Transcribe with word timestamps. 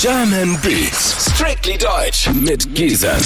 German 0.00 0.58
Beats, 0.60 1.30
strictly 1.32 1.78
deutsch 1.78 2.28
mit 2.28 2.74
Gisem. 2.74 3.16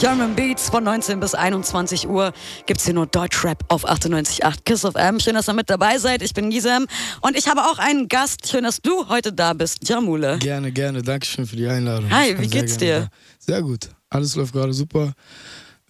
German 0.00 0.34
Beats 0.34 0.70
von 0.70 0.82
19 0.82 1.20
bis 1.20 1.34
21 1.34 2.08
Uhr 2.08 2.32
gibt's 2.66 2.84
hier 2.86 2.94
nur 2.94 3.06
Deutschrap 3.06 3.62
auf 3.68 3.88
98.8 3.88 4.62
Kiss 4.64 4.84
of 4.84 4.94
M. 4.94 5.20
Schön, 5.20 5.34
dass 5.34 5.48
ihr 5.48 5.52
mit 5.52 5.70
dabei 5.70 5.98
seid. 5.98 6.22
Ich 6.22 6.34
bin 6.34 6.50
Gisem 6.50 6.86
und 7.20 7.36
ich 7.36 7.46
habe 7.46 7.60
auch 7.62 7.78
einen 7.78 8.08
Gast. 8.08 8.48
Schön, 8.48 8.64
dass 8.64 8.80
du 8.80 9.08
heute 9.08 9.32
da 9.32 9.52
bist, 9.52 9.88
Jamule. 9.88 10.38
Gerne, 10.38 10.72
gerne. 10.72 11.02
Dankeschön 11.02 11.46
für 11.46 11.56
die 11.56 11.66
Einladung. 11.68 12.10
Hi, 12.10 12.36
wie 12.38 12.48
geht's 12.48 12.78
dir? 12.78 13.00
Da. 13.00 13.08
Sehr 13.38 13.62
gut. 13.62 13.90
Alles 14.08 14.34
läuft 14.34 14.54
gerade 14.54 14.72
super. 14.72 15.12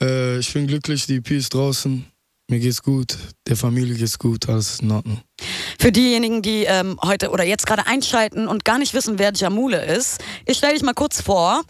Äh, 0.01 0.39
ich 0.39 0.53
bin 0.53 0.67
glücklich, 0.67 1.07
die 1.07 1.17
EP 1.17 1.31
ist 1.31 1.55
draußen. 1.55 2.05
Mir 2.49 2.59
geht's 2.59 2.83
gut, 2.83 3.17
der 3.49 3.57
Familie 3.57 3.95
geht's 3.95 4.19
gut, 4.19 4.49
alles 4.49 4.81
in 4.81 4.91
Ordnung. 4.91 5.21
Für 5.79 5.91
diejenigen, 5.91 6.43
die 6.43 6.65
ähm, 6.65 6.99
heute 7.03 7.31
oder 7.31 7.45
jetzt 7.45 7.67
gerade 7.67 7.87
einschalten 7.87 8.47
und 8.47 8.65
gar 8.65 8.79
nicht 8.79 8.95
wissen, 8.95 9.19
wer 9.19 9.33
Jamule 9.33 9.85
ist, 9.85 10.21
ich 10.47 10.59
stelle 10.59 10.75
dich 10.75 10.83
mal 10.83 10.93
kurz 10.93 11.21
vor. 11.21 11.63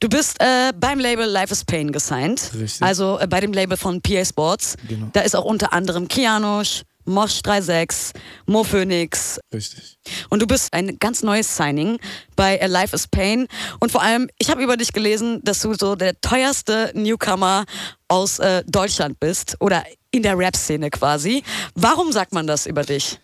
Du 0.00 0.08
bist 0.08 0.40
äh, 0.40 0.72
beim 0.78 0.98
Label 0.98 1.26
Life 1.26 1.52
is 1.52 1.64
Pain 1.64 1.92
gesigned. 1.92 2.50
Richtig. 2.54 2.82
Also 2.82 3.18
äh, 3.18 3.26
bei 3.26 3.40
dem 3.40 3.52
Label 3.52 3.76
von 3.76 4.00
PA 4.00 4.24
Sports. 4.24 4.76
Genau. 4.88 5.08
Da 5.12 5.20
ist 5.20 5.36
auch 5.36 5.44
unter 5.44 5.72
anderem 5.72 6.08
Kianosch, 6.08 6.82
Mosh 7.04 7.40
36, 7.44 8.12
Mo 8.46 8.64
Phoenix. 8.64 9.40
Richtig. 9.52 9.98
Und 10.28 10.42
du 10.42 10.46
bist 10.46 10.72
ein 10.72 10.98
ganz 10.98 11.22
neues 11.22 11.56
Signing 11.56 11.98
bei 12.36 12.56
äh, 12.56 12.66
Life 12.66 12.94
is 12.94 13.08
Pain. 13.08 13.46
Und 13.78 13.92
vor 13.92 14.02
allem, 14.02 14.28
ich 14.38 14.50
habe 14.50 14.62
über 14.62 14.76
dich 14.76 14.92
gelesen, 14.92 15.40
dass 15.44 15.60
du 15.60 15.74
so 15.74 15.96
der 15.96 16.20
teuerste 16.20 16.92
Newcomer 16.94 17.64
aus 18.08 18.38
äh, 18.38 18.62
Deutschland 18.66 19.20
bist 19.20 19.56
oder 19.60 19.84
in 20.10 20.22
der 20.22 20.36
Rap-Szene 20.36 20.90
quasi. 20.90 21.42
Warum 21.74 22.12
sagt 22.12 22.32
man 22.32 22.46
das 22.46 22.66
über 22.66 22.82
dich? 22.82 23.18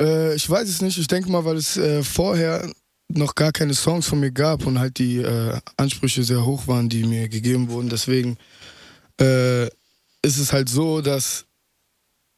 Äh, 0.00 0.34
ich 0.34 0.48
weiß 0.48 0.68
es 0.68 0.82
nicht. 0.82 0.98
Ich 0.98 1.06
denke 1.06 1.30
mal, 1.30 1.44
weil 1.44 1.56
es 1.56 1.76
äh, 1.76 2.02
vorher 2.02 2.70
noch 3.08 3.34
gar 3.34 3.52
keine 3.52 3.74
Songs 3.74 4.06
von 4.06 4.20
mir 4.20 4.30
gab 4.30 4.66
und 4.66 4.78
halt 4.78 4.98
die 4.98 5.18
äh, 5.18 5.58
Ansprüche 5.76 6.22
sehr 6.24 6.44
hoch 6.44 6.66
waren, 6.66 6.88
die 6.88 7.04
mir 7.04 7.28
gegeben 7.28 7.68
wurden. 7.68 7.88
Deswegen 7.88 8.36
äh, 9.20 9.66
ist 10.22 10.38
es 10.38 10.52
halt 10.52 10.68
so, 10.68 11.00
dass, 11.00 11.44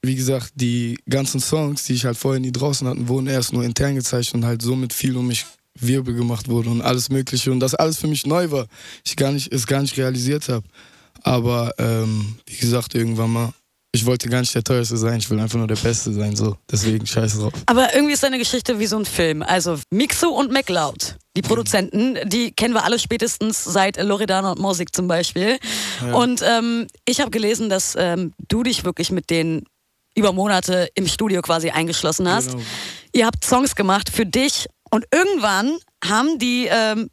wie 0.06 0.14
gesagt, 0.14 0.52
die 0.54 0.98
ganzen 1.08 1.40
Songs, 1.40 1.84
die 1.84 1.94
ich 1.94 2.04
halt 2.04 2.16
vorher 2.16 2.40
nie 2.40 2.52
draußen 2.52 2.86
hatten, 2.86 3.08
wurden 3.08 3.26
erst 3.26 3.52
nur 3.52 3.64
intern 3.64 3.94
gezeichnet 3.94 4.42
und 4.42 4.48
halt 4.48 4.62
somit 4.62 4.92
viel 4.92 5.16
um 5.16 5.26
mich 5.26 5.46
Wirbel 5.78 6.14
gemacht 6.14 6.48
wurde 6.48 6.70
und 6.70 6.82
alles 6.82 7.08
Mögliche 7.08 7.50
und 7.50 7.60
das 7.60 7.74
alles 7.74 7.98
für 7.98 8.06
mich 8.06 8.26
neu 8.26 8.50
war. 8.50 8.66
Ich 9.04 9.16
gar 9.16 9.32
nicht, 9.32 9.52
es 9.52 9.66
gar 9.66 9.82
nicht 9.82 9.96
realisiert 9.96 10.48
habe. 10.48 10.66
Aber 11.22 11.72
ähm, 11.78 12.36
wie 12.46 12.56
gesagt, 12.56 12.94
irgendwann 12.94 13.32
mal 13.32 13.52
ich 13.94 14.04
wollte 14.04 14.28
gar 14.28 14.40
nicht 14.40 14.52
der 14.52 14.64
teuerste 14.64 14.96
sein, 14.96 15.18
ich 15.18 15.30
will 15.30 15.38
einfach 15.38 15.56
nur 15.56 15.68
der 15.68 15.76
Beste 15.76 16.12
sein, 16.12 16.34
so. 16.34 16.56
Deswegen 16.68 17.06
scheiße 17.06 17.38
drauf. 17.38 17.52
Aber 17.66 17.94
irgendwie 17.94 18.12
ist 18.12 18.24
deine 18.24 18.38
Geschichte 18.38 18.80
wie 18.80 18.86
so 18.86 18.96
ein 18.96 19.04
Film. 19.04 19.40
Also 19.40 19.78
Mixo 19.90 20.30
und 20.30 20.50
MacLeod, 20.50 21.16
die 21.36 21.42
Produzenten, 21.42 22.18
die 22.28 22.50
kennen 22.50 22.74
wir 22.74 22.82
alle 22.82 22.98
spätestens 22.98 23.62
seit 23.62 24.02
Loredana 24.02 24.50
und 24.50 24.58
Musik 24.58 24.92
zum 24.96 25.06
Beispiel. 25.06 25.58
Ja. 26.04 26.12
Und 26.12 26.42
ähm, 26.42 26.88
ich 27.04 27.20
habe 27.20 27.30
gelesen, 27.30 27.68
dass 27.68 27.94
ähm, 27.96 28.32
du 28.48 28.64
dich 28.64 28.84
wirklich 28.84 29.12
mit 29.12 29.30
denen 29.30 29.64
über 30.16 30.32
Monate 30.32 30.88
im 30.94 31.06
Studio 31.06 31.42
quasi 31.42 31.70
eingeschlossen 31.70 32.28
hast. 32.28 32.52
Genau. 32.52 32.62
Ihr 33.12 33.26
habt 33.26 33.44
Songs 33.44 33.74
gemacht 33.74 34.10
für 34.10 34.26
dich 34.26 34.66
und 34.90 35.04
irgendwann 35.12 35.78
haben 36.04 36.38
die 36.38 36.68
ähm, 36.70 37.10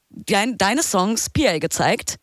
deine 0.58 0.84
Songs 0.84 1.30
PA 1.30 1.58
gezeigt. 1.60 2.18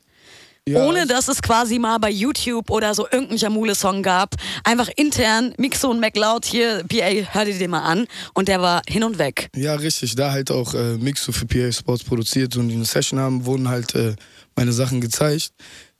Ja, 0.69 0.85
ohne 0.85 1.07
dass 1.07 1.29
es 1.29 1.41
quasi 1.41 1.79
mal 1.79 1.97
bei 1.99 2.11
YouTube 2.11 2.71
oder 2.71 2.95
so 2.95 3.07
irgendeinen 3.11 3.39
Jamule-Song 3.39 4.03
gab. 4.03 4.35
Einfach 4.65 4.89
intern, 4.97 5.55
Mixo 5.57 5.89
und 5.89 5.99
MacLeod 5.99 6.45
hier, 6.45 6.85
PA, 6.87 7.09
hör 7.33 7.45
dir 7.47 7.59
den 7.59 7.71
mal 7.71 7.85
an. 7.85 8.07
Und 8.35 8.49
der 8.49 8.61
war 8.61 8.83
hin 8.87 9.03
und 9.03 9.19
weg. 9.19 9.49
Ja, 9.57 9.77
richtig. 9.77 10.15
Da 10.15 10.31
halt 10.31 10.51
auch 10.51 10.75
äh, 10.75 10.99
Mixo 10.99 11.33
für 11.33 11.47
PA 11.47 11.73
Sports 11.73 12.05
produziert 12.05 12.55
und 12.57 12.69
die 12.69 12.75
eine 12.75 12.85
Session 12.85 13.19
haben, 13.19 13.47
wurden 13.47 13.69
halt 13.69 13.95
äh, 13.95 14.15
meine 14.57 14.73
Sachen 14.73 15.01
gezeigt. 15.01 15.53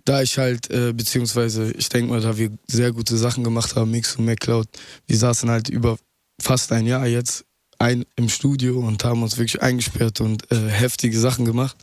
Da 0.09 0.23
ich 0.23 0.39
halt, 0.39 0.71
äh, 0.71 0.95
beziehungsweise 0.95 1.71
ich 1.73 1.91
denke 1.91 2.11
mal, 2.11 2.23
da 2.23 2.39
wir 2.39 2.51
sehr 2.67 2.93
gute 2.93 3.19
Sachen 3.19 3.45
gemacht 3.45 3.77
haben, 3.77 3.91
Mixo 3.91 4.19
und 4.19 4.25
MacLeod, 4.25 4.67
wir 5.07 5.19
saßen 5.19 5.51
halt 5.51 5.69
über 5.69 5.99
fast 6.41 6.73
ein 6.73 6.87
Jahr 6.87 7.07
jetzt 7.07 7.45
ein, 7.79 8.07
im 8.17 8.31
Studio 8.31 8.79
und 8.79 9.05
haben 9.05 9.23
uns 9.23 9.37
wirklich 9.37 9.61
eingesperrt 9.61 10.23
und 10.23 10.51
äh, 10.51 10.71
heftige 10.71 11.19
Sachen 11.21 11.45
gemacht. 11.45 11.77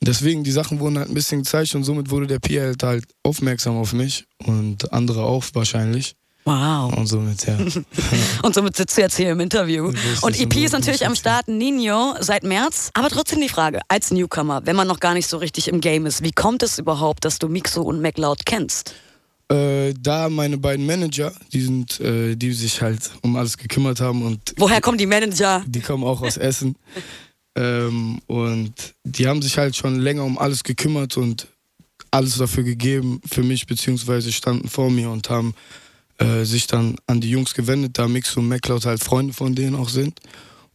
Deswegen, 0.00 0.44
die 0.44 0.50
Sachen 0.50 0.80
wurden 0.80 0.96
halt 0.96 1.10
ein 1.10 1.14
bisschen 1.14 1.42
gezeigt 1.42 1.74
und 1.74 1.84
somit 1.84 2.08
wurde 2.08 2.26
der 2.26 2.38
Pierre 2.38 2.74
halt 2.82 3.04
aufmerksam 3.22 3.76
auf 3.76 3.92
mich 3.92 4.24
und 4.46 4.90
andere 4.90 5.24
auch 5.24 5.44
wahrscheinlich. 5.52 6.16
Wow. 6.44 6.92
Und 6.96 7.06
somit, 7.06 7.46
ja. 7.46 7.56
und 8.42 8.54
somit 8.54 8.76
sitzt 8.76 8.96
du 8.96 9.02
jetzt 9.02 9.16
hier 9.16 9.30
im 9.30 9.40
Interview. 9.40 9.92
Und 10.22 10.40
EP 10.40 10.56
ist 10.56 10.72
natürlich 10.72 11.06
am 11.06 11.14
Start, 11.14 11.46
Nino, 11.48 12.14
seit 12.20 12.42
März. 12.42 12.90
Aber 12.94 13.08
trotzdem 13.08 13.40
die 13.40 13.48
Frage, 13.48 13.80
als 13.88 14.10
Newcomer, 14.10 14.62
wenn 14.64 14.74
man 14.74 14.88
noch 14.88 14.98
gar 14.98 15.14
nicht 15.14 15.28
so 15.28 15.36
richtig 15.36 15.68
im 15.68 15.80
Game 15.80 16.04
ist, 16.06 16.22
wie 16.24 16.32
kommt 16.32 16.62
es 16.62 16.78
überhaupt, 16.78 17.24
dass 17.24 17.38
du 17.38 17.48
Mixo 17.48 17.82
und 17.82 18.00
MacLeod 18.00 18.44
kennst? 18.44 18.94
Äh, 19.48 19.94
da 20.00 20.28
meine 20.28 20.58
beiden 20.58 20.86
Manager, 20.86 21.32
die 21.52 21.60
sind, 21.60 22.00
äh, 22.00 22.34
die 22.34 22.52
sich 22.52 22.80
halt 22.80 23.10
um 23.22 23.36
alles 23.36 23.56
gekümmert 23.56 24.00
haben 24.00 24.22
und. 24.22 24.54
Woher 24.56 24.80
kommen 24.80 24.98
die 24.98 25.06
Manager? 25.06 25.62
Die 25.66 25.80
kommen 25.80 26.04
auch 26.04 26.22
aus 26.22 26.36
Essen. 26.36 26.76
Ähm, 27.54 28.20
und 28.28 28.94
die 29.04 29.28
haben 29.28 29.42
sich 29.42 29.58
halt 29.58 29.76
schon 29.76 30.00
länger 30.00 30.24
um 30.24 30.38
alles 30.38 30.64
gekümmert 30.64 31.18
und 31.18 31.48
alles 32.10 32.38
dafür 32.38 32.64
gegeben 32.64 33.20
für 33.30 33.42
mich, 33.42 33.66
beziehungsweise 33.66 34.32
standen 34.32 34.68
vor 34.68 34.90
mir 34.90 35.10
und 35.10 35.28
haben 35.28 35.54
äh, 36.22 36.44
sich 36.44 36.66
dann 36.66 36.96
an 37.06 37.20
die 37.20 37.30
Jungs 37.30 37.54
gewendet, 37.54 37.98
da 37.98 38.08
Mix 38.08 38.36
und 38.36 38.48
MacLeod 38.48 38.86
halt 38.86 39.02
Freunde 39.02 39.32
von 39.32 39.54
denen 39.54 39.74
auch 39.74 39.88
sind. 39.88 40.20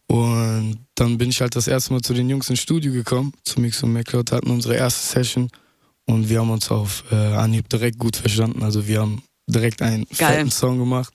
Und 0.06 0.78
dann 0.94 1.18
bin 1.18 1.30
ich 1.30 1.40
halt 1.40 1.54
das 1.54 1.68
erste 1.68 1.92
Mal 1.92 2.00
zu 2.00 2.14
den 2.14 2.28
Jungs 2.30 2.48
ins 2.48 2.60
Studio 2.60 2.92
gekommen, 2.92 3.32
zu 3.44 3.60
Mix 3.60 3.82
und 3.82 3.92
MacLeod, 3.92 4.32
hatten 4.32 4.50
unsere 4.50 4.76
erste 4.76 5.06
Session 5.06 5.50
und 6.06 6.28
wir 6.28 6.40
haben 6.40 6.50
uns 6.50 6.70
auf 6.70 7.04
äh, 7.10 7.14
Anhieb 7.14 7.68
direkt 7.68 7.98
gut 7.98 8.16
verstanden. 8.16 8.62
Also 8.62 8.86
wir 8.86 9.00
haben 9.00 9.22
direkt 9.46 9.82
einen 9.82 10.06
Geil. 10.16 10.36
fetten 10.36 10.50
Song 10.50 10.78
gemacht 10.78 11.12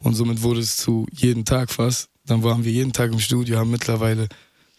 und 0.00 0.14
somit 0.14 0.42
wurde 0.42 0.60
es 0.60 0.76
zu 0.76 1.06
jeden 1.12 1.44
Tag 1.44 1.70
fast. 1.70 2.08
Dann 2.26 2.42
waren 2.42 2.64
wir 2.64 2.72
jeden 2.72 2.92
Tag 2.92 3.12
im 3.12 3.20
Studio, 3.20 3.58
haben 3.58 3.70
mittlerweile 3.70 4.28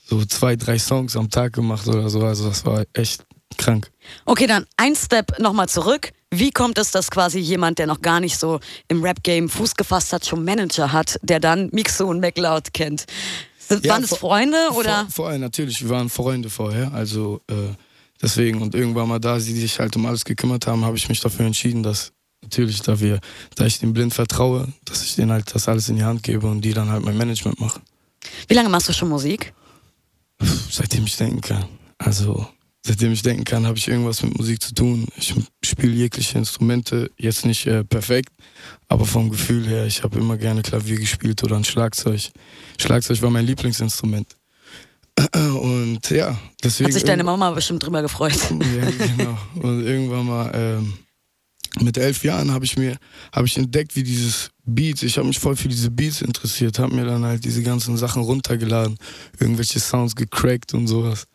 so 0.05 0.23
zwei, 0.25 0.55
drei 0.55 0.77
Songs 0.77 1.15
am 1.15 1.29
Tag 1.29 1.53
gemacht 1.53 1.87
oder 1.87 2.09
so. 2.09 2.23
Also 2.23 2.47
das 2.47 2.65
war 2.65 2.85
echt 2.93 3.25
krank. 3.57 3.91
Okay, 4.25 4.47
dann 4.47 4.65
ein 4.77 4.95
Step 4.95 5.39
nochmal 5.39 5.69
zurück. 5.69 6.11
Wie 6.39 6.51
kommt 6.51 6.77
es, 6.77 6.91
dass 6.91 7.09
quasi 7.11 7.39
jemand, 7.39 7.79
der 7.79 7.87
noch 7.87 8.01
gar 8.01 8.19
nicht 8.19 8.37
so 8.37 8.59
im 8.87 9.03
Rap-Game 9.03 9.49
Fuß 9.49 9.75
gefasst 9.75 10.13
hat, 10.13 10.25
schon 10.25 10.43
Manager 10.43 10.91
hat, 10.91 11.19
der 11.21 11.39
dann 11.39 11.69
Mixo 11.71 12.05
und 12.05 12.19
MacLeod 12.19 12.73
kennt? 12.73 13.05
Waren 13.69 13.81
ja, 13.83 13.99
das 13.99 14.17
Freunde 14.17 14.57
oder? 14.75 15.05
Vor, 15.05 15.25
vorher 15.25 15.39
natürlich, 15.39 15.81
wir 15.81 15.89
waren 15.89 16.09
Freunde 16.09 16.49
vorher, 16.49 16.93
also 16.93 17.41
äh, 17.49 17.73
deswegen 18.21 18.61
und 18.61 18.75
irgendwann 18.75 19.07
mal 19.07 19.19
da 19.19 19.39
sie 19.39 19.59
sich 19.59 19.79
halt 19.79 19.95
um 19.95 20.05
alles 20.05 20.23
gekümmert 20.23 20.67
haben, 20.67 20.85
habe 20.85 20.97
ich 20.97 21.09
mich 21.09 21.19
dafür 21.19 21.45
entschieden, 21.45 21.81
dass 21.81 22.11
natürlich, 22.43 22.81
da 22.81 22.99
wir, 22.99 23.19
da 23.55 23.65
ich 23.65 23.79
dem 23.79 23.93
blind 23.93 24.13
vertraue, 24.13 24.67
dass 24.85 25.03
ich 25.03 25.15
denen 25.15 25.31
halt 25.31 25.53
das 25.53 25.67
alles 25.67 25.89
in 25.89 25.95
die 25.95 26.03
Hand 26.03 26.21
gebe 26.23 26.47
und 26.47 26.61
die 26.61 26.73
dann 26.73 26.89
halt 26.89 27.03
mein 27.03 27.17
Management 27.17 27.59
machen. 27.59 27.81
Wie 28.47 28.53
lange 28.53 28.69
machst 28.69 28.87
du 28.89 28.93
schon 28.93 29.09
Musik? 29.09 29.53
Seitdem 30.69 31.05
ich 31.05 31.17
denken 31.17 31.41
kann. 31.41 31.65
Also, 31.97 32.47
seitdem 32.85 33.11
ich 33.11 33.23
denken 33.23 33.43
kann, 33.43 33.65
habe 33.65 33.77
ich 33.77 33.87
irgendwas 33.87 34.21
mit 34.21 34.37
Musik 34.37 34.61
zu 34.61 34.73
tun. 34.73 35.07
Ich 35.17 35.33
spiele 35.63 35.91
jegliche 35.91 36.37
Instrumente, 36.37 37.09
jetzt 37.17 37.45
nicht 37.45 37.65
äh, 37.65 37.83
perfekt, 37.83 38.29
aber 38.87 39.05
vom 39.05 39.31
Gefühl 39.31 39.67
her, 39.67 39.87
ich 39.87 40.03
habe 40.03 40.19
immer 40.19 40.37
gerne 40.37 40.61
Klavier 40.61 40.97
gespielt 40.97 41.43
oder 41.43 41.55
ein 41.55 41.63
Schlagzeug. 41.63 42.29
Schlagzeug 42.79 43.21
war 43.23 43.31
mein 43.31 43.45
Lieblingsinstrument. 43.45 44.27
Und 45.33 46.09
ja, 46.11 46.37
deswegen. 46.63 46.87
Hat 46.87 46.93
sich 46.93 47.03
deine 47.03 47.23
Mama 47.23 47.49
bestimmt 47.51 47.83
drüber 47.83 48.03
gefreut. 48.03 48.37
Ja, 48.51 49.07
genau. 49.07 49.37
Und 49.67 49.83
irgendwann 49.83 50.27
mal 50.27 50.51
ähm, 50.53 50.93
mit 51.81 51.97
elf 51.97 52.23
Jahren 52.23 52.51
habe 52.51 52.65
ich 52.65 52.77
mir 52.77 52.97
habe 53.31 53.47
ich 53.47 53.57
entdeckt, 53.57 53.95
wie 53.95 54.03
dieses 54.03 54.51
Beats, 54.63 55.01
ich 55.01 55.17
habe 55.17 55.27
mich 55.27 55.39
voll 55.39 55.55
für 55.55 55.69
diese 55.69 55.89
Beats 55.89 56.21
interessiert, 56.21 56.77
habe 56.77 56.93
mir 56.93 57.05
dann 57.05 57.25
halt 57.25 57.43
diese 57.45 57.63
ganzen 57.63 57.97
Sachen 57.97 58.21
runtergeladen, 58.21 58.97
irgendwelche 59.39 59.79
Sounds 59.79 60.15
gecrackt 60.15 60.75
und 60.75 60.85
sowas 60.87 61.25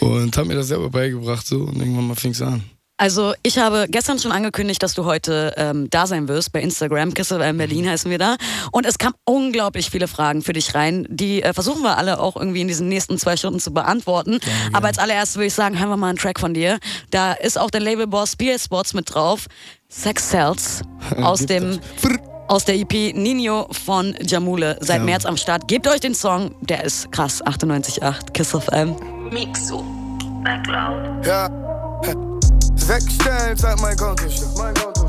und 0.00 0.36
habe 0.36 0.48
mir 0.48 0.54
das 0.54 0.68
selber 0.68 0.90
beigebracht 0.90 1.46
so 1.46 1.60
und 1.60 1.76
irgendwann 1.76 2.08
mal 2.08 2.16
fing 2.16 2.32
es 2.32 2.42
an. 2.42 2.62
Also 3.02 3.34
ich 3.42 3.58
habe 3.58 3.86
gestern 3.88 4.20
schon 4.20 4.30
angekündigt, 4.30 4.80
dass 4.80 4.94
du 4.94 5.04
heute 5.04 5.54
ähm, 5.56 5.90
da 5.90 6.06
sein 6.06 6.28
wirst 6.28 6.52
bei 6.52 6.60
Instagram. 6.60 7.14
Christoph 7.14 7.42
in 7.42 7.58
Berlin 7.58 7.88
heißen 7.88 8.08
wir 8.08 8.18
da. 8.18 8.36
Und 8.70 8.86
es 8.86 8.96
kamen 8.96 9.16
unglaublich 9.24 9.90
viele 9.90 10.06
Fragen 10.06 10.40
für 10.40 10.52
dich 10.52 10.76
rein. 10.76 11.04
Die 11.10 11.42
äh, 11.42 11.52
versuchen 11.52 11.82
wir 11.82 11.98
alle 11.98 12.20
auch 12.20 12.36
irgendwie 12.36 12.60
in 12.60 12.68
diesen 12.68 12.88
nächsten 12.88 13.18
zwei 13.18 13.36
Stunden 13.36 13.58
zu 13.58 13.72
beantworten. 13.72 14.38
Ja, 14.40 14.48
ja. 14.48 14.54
Aber 14.74 14.86
als 14.86 14.98
allererstes 14.98 15.34
würde 15.34 15.46
ich 15.48 15.54
sagen, 15.54 15.80
hören 15.80 15.88
wir 15.88 15.96
mal 15.96 16.10
einen 16.10 16.18
Track 16.18 16.38
von 16.38 16.54
dir. 16.54 16.78
Da 17.10 17.32
ist 17.32 17.58
auch 17.58 17.70
der 17.70 17.80
Labelboss 17.80 18.36
BL 18.36 18.56
Sports 18.60 18.94
mit 18.94 19.12
drauf. 19.12 19.46
Sex 19.88 20.28
Cells 20.28 20.82
aus 21.16 21.44
dem 21.44 21.80
aus 22.46 22.66
der 22.66 22.76
EP 22.76 23.16
Nino 23.16 23.66
von 23.72 24.14
Jamule 24.20 24.76
seit 24.80 24.98
ja. 24.98 25.04
März 25.04 25.24
am 25.24 25.36
Start. 25.36 25.66
Gebt 25.66 25.88
euch 25.88 26.00
den 26.00 26.14
Song, 26.14 26.54
der 26.60 26.84
ist 26.84 27.10
krass. 27.10 27.42
98.8 27.42 28.30
Kiss 28.32 28.54
of 28.54 28.68
M. 28.68 28.94
Mixo. 29.32 29.82
Backloud. 30.44 31.24
Ja. 31.24 31.48
Sechs 32.76 33.14
Stellen 33.14 33.56
zeigt 33.56 33.80
mein 33.80 33.96
Konto. 33.96 34.24
Mein 34.58 34.74
Konto. 34.74 35.06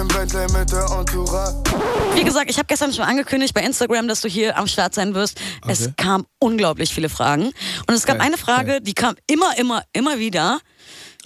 Im 0.00 0.06
Bentley 0.08 0.46
mit 0.56 0.70
der 0.70 0.84
Entourage. 0.96 1.56
Wie 2.14 2.22
gesagt, 2.22 2.48
ich 2.48 2.56
habe 2.58 2.66
gestern 2.68 2.92
schon 2.92 3.04
angekündigt 3.04 3.52
bei 3.54 3.62
Instagram, 3.62 4.06
dass 4.06 4.20
du 4.20 4.28
hier 4.28 4.56
am 4.56 4.68
Start 4.68 4.94
sein 4.94 5.14
wirst. 5.14 5.40
Es 5.66 5.82
Okay. 5.82 5.94
kamen 5.96 6.24
unglaublich 6.38 6.94
viele 6.94 7.08
Fragen. 7.08 7.46
Und 7.88 7.94
es 7.94 8.06
gab 8.06 8.18
Geil, 8.18 8.26
eine 8.28 8.36
Frage, 8.38 8.66
geil. 8.66 8.80
die 8.82 8.94
kam 8.94 9.16
immer, 9.26 9.58
immer, 9.58 9.82
immer 9.92 10.18
wieder. 10.20 10.60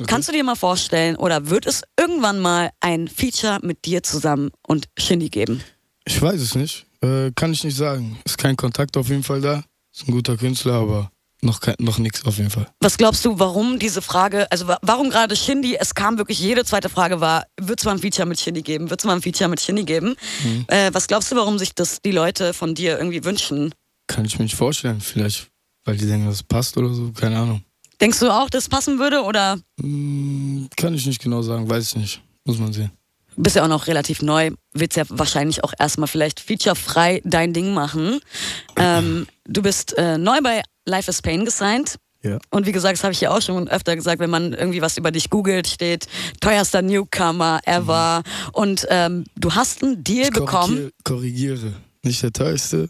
Kannst 0.07 0.29
du 0.29 0.33
dir 0.33 0.43
mal 0.43 0.57
vorstellen, 0.57 1.17
oder 1.17 1.51
wird 1.51 1.67
es 1.67 1.83
irgendwann 2.01 2.41
mal 2.41 2.71
ein 2.81 3.09
Feature 3.09 3.59
mit 3.63 3.85
dir 3.85 4.03
zusammen 4.03 4.51
und 4.67 4.87
Shindy 4.99 5.29
geben? 5.29 5.63
Ich 6.07 6.21
weiß 6.21 6.41
es 6.41 6.55
nicht. 6.55 6.87
Äh, 7.03 7.33
kann 7.35 7.53
ich 7.53 7.63
nicht 7.65 7.77
sagen. 7.77 8.19
Ist 8.25 8.39
kein 8.39 8.57
Kontakt 8.57 8.97
auf 8.97 9.09
jeden 9.09 9.23
Fall 9.23 9.41
da. 9.43 9.63
Ist 9.95 10.09
ein 10.09 10.13
guter 10.13 10.37
Künstler, 10.37 10.75
aber 10.75 11.11
noch, 11.45 11.61
kein- 11.61 11.77
noch 11.79 11.99
nichts 11.99 12.25
auf 12.25 12.39
jeden 12.39 12.51
Fall. 12.51 12.67
Was 12.81 12.97
glaubst 12.97 13.25
du, 13.25 13.39
warum 13.39 13.79
diese 13.79 14.03
Frage, 14.03 14.51
also 14.51 14.67
wa- 14.69 14.79
warum 14.83 15.11
gerade 15.11 15.37
Shindy? 15.37 15.77
Es 15.79 15.95
kam 15.95 16.19
wirklich, 16.19 16.39
jede 16.41 16.65
zweite 16.65 16.89
Frage 16.89 17.21
war, 17.21 17.45
wird 17.61 17.79
es 17.79 17.85
mal 17.85 17.93
ein 17.93 17.99
Feature 17.99 18.27
mit 18.27 18.41
Shindy 18.41 18.63
geben? 18.63 18.91
Wird 18.91 19.01
es 19.01 19.05
mal 19.07 19.15
ein 19.15 19.23
Feature 19.23 19.49
mit 19.49 19.61
Shindy 19.61 19.85
geben? 19.85 20.17
Mhm. 20.43 20.65
Äh, 20.69 20.91
was 20.93 21.07
glaubst 21.07 21.31
du, 21.31 21.37
warum 21.37 21.59
sich 21.59 21.75
das 21.75 22.01
die 22.03 22.11
Leute 22.13 22.53
von 22.55 22.75
dir 22.75 22.99
irgendwie 22.99 23.25
wünschen? 23.25 23.73
Kann 24.07 24.25
ich 24.25 24.39
mir 24.39 24.45
nicht 24.45 24.57
vorstellen. 24.57 25.01
Vielleicht, 25.01 25.49
weil 25.85 25.97
die 25.97 26.07
denken, 26.07 26.27
das 26.27 26.43
passt 26.43 26.77
oder 26.77 26.93
so. 26.93 27.13
Keine 27.13 27.39
Ahnung. 27.39 27.63
Denkst 28.01 28.19
du 28.19 28.29
auch, 28.31 28.51
das 28.51 28.69
passen 28.69 28.99
würde 28.99 29.23
oder 29.23 29.59
Hm, 29.81 30.69
kann 30.77 30.95
ich 30.95 31.07
nicht 31.07 31.23
genau 31.23 31.43
sagen. 31.43 31.69
Weiß 31.71 31.89
ich 31.89 31.97
nicht. 31.97 32.23
Muss 32.45 32.59
man 32.59 32.73
sehen. 32.73 32.91
bist 33.37 33.57
ja 33.57 33.65
auch 33.65 33.69
noch 33.69 33.87
relativ 33.89 34.23
neu, 34.23 34.51
willst 34.75 34.97
ja 34.97 35.05
wahrscheinlich 35.09 35.65
auch 35.65 35.73
erstmal 35.79 36.07
vielleicht 36.09 36.39
featurefrei 36.41 37.21
dein 37.25 37.53
Ding 37.53 37.73
machen. 37.75 38.21
Ähm, 38.77 39.27
du 39.47 39.63
bist 39.63 39.97
äh, 39.97 40.19
neu 40.19 40.41
bei 40.43 40.61
Life 40.87 41.11
is 41.11 41.23
Pain 41.23 41.45
gesigned. 41.45 41.97
Ja. 42.23 42.39
Und 42.51 42.67
wie 42.67 42.73
gesagt, 42.73 42.95
das 42.97 43.05
habe 43.05 43.13
ich 43.13 43.21
ja 43.21 43.31
auch 43.31 43.43
schon 43.43 43.69
öfter 43.69 43.95
gesagt, 43.95 44.19
wenn 44.19 44.31
man 44.31 44.55
irgendwie 44.55 44.81
was 44.81 44.97
über 44.97 45.11
dich 45.11 45.29
googelt, 45.29 45.67
steht 45.69 46.07
teuerster 46.41 46.81
Newcomer 46.81 47.61
ever. 47.67 48.23
Und 48.53 48.87
ähm, 48.89 49.25
du 49.37 49.55
hast 49.55 49.83
einen 49.83 50.03
Deal 50.03 50.25
Ich 50.29 50.31
bekommen. 50.31 50.91
korrigiere. 51.05 51.75
Nicht 52.03 52.23
der 52.23 52.33
teuerste. 52.33 52.89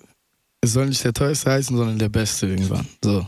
Es 0.61 0.73
soll 0.73 0.87
nicht 0.87 1.02
der 1.02 1.12
teuerste 1.12 1.50
heißen, 1.50 1.76
sondern 1.76 1.99
der 1.99 2.08
beste 2.08 2.46
irgendwann. 2.46 2.87
So. 3.02 3.26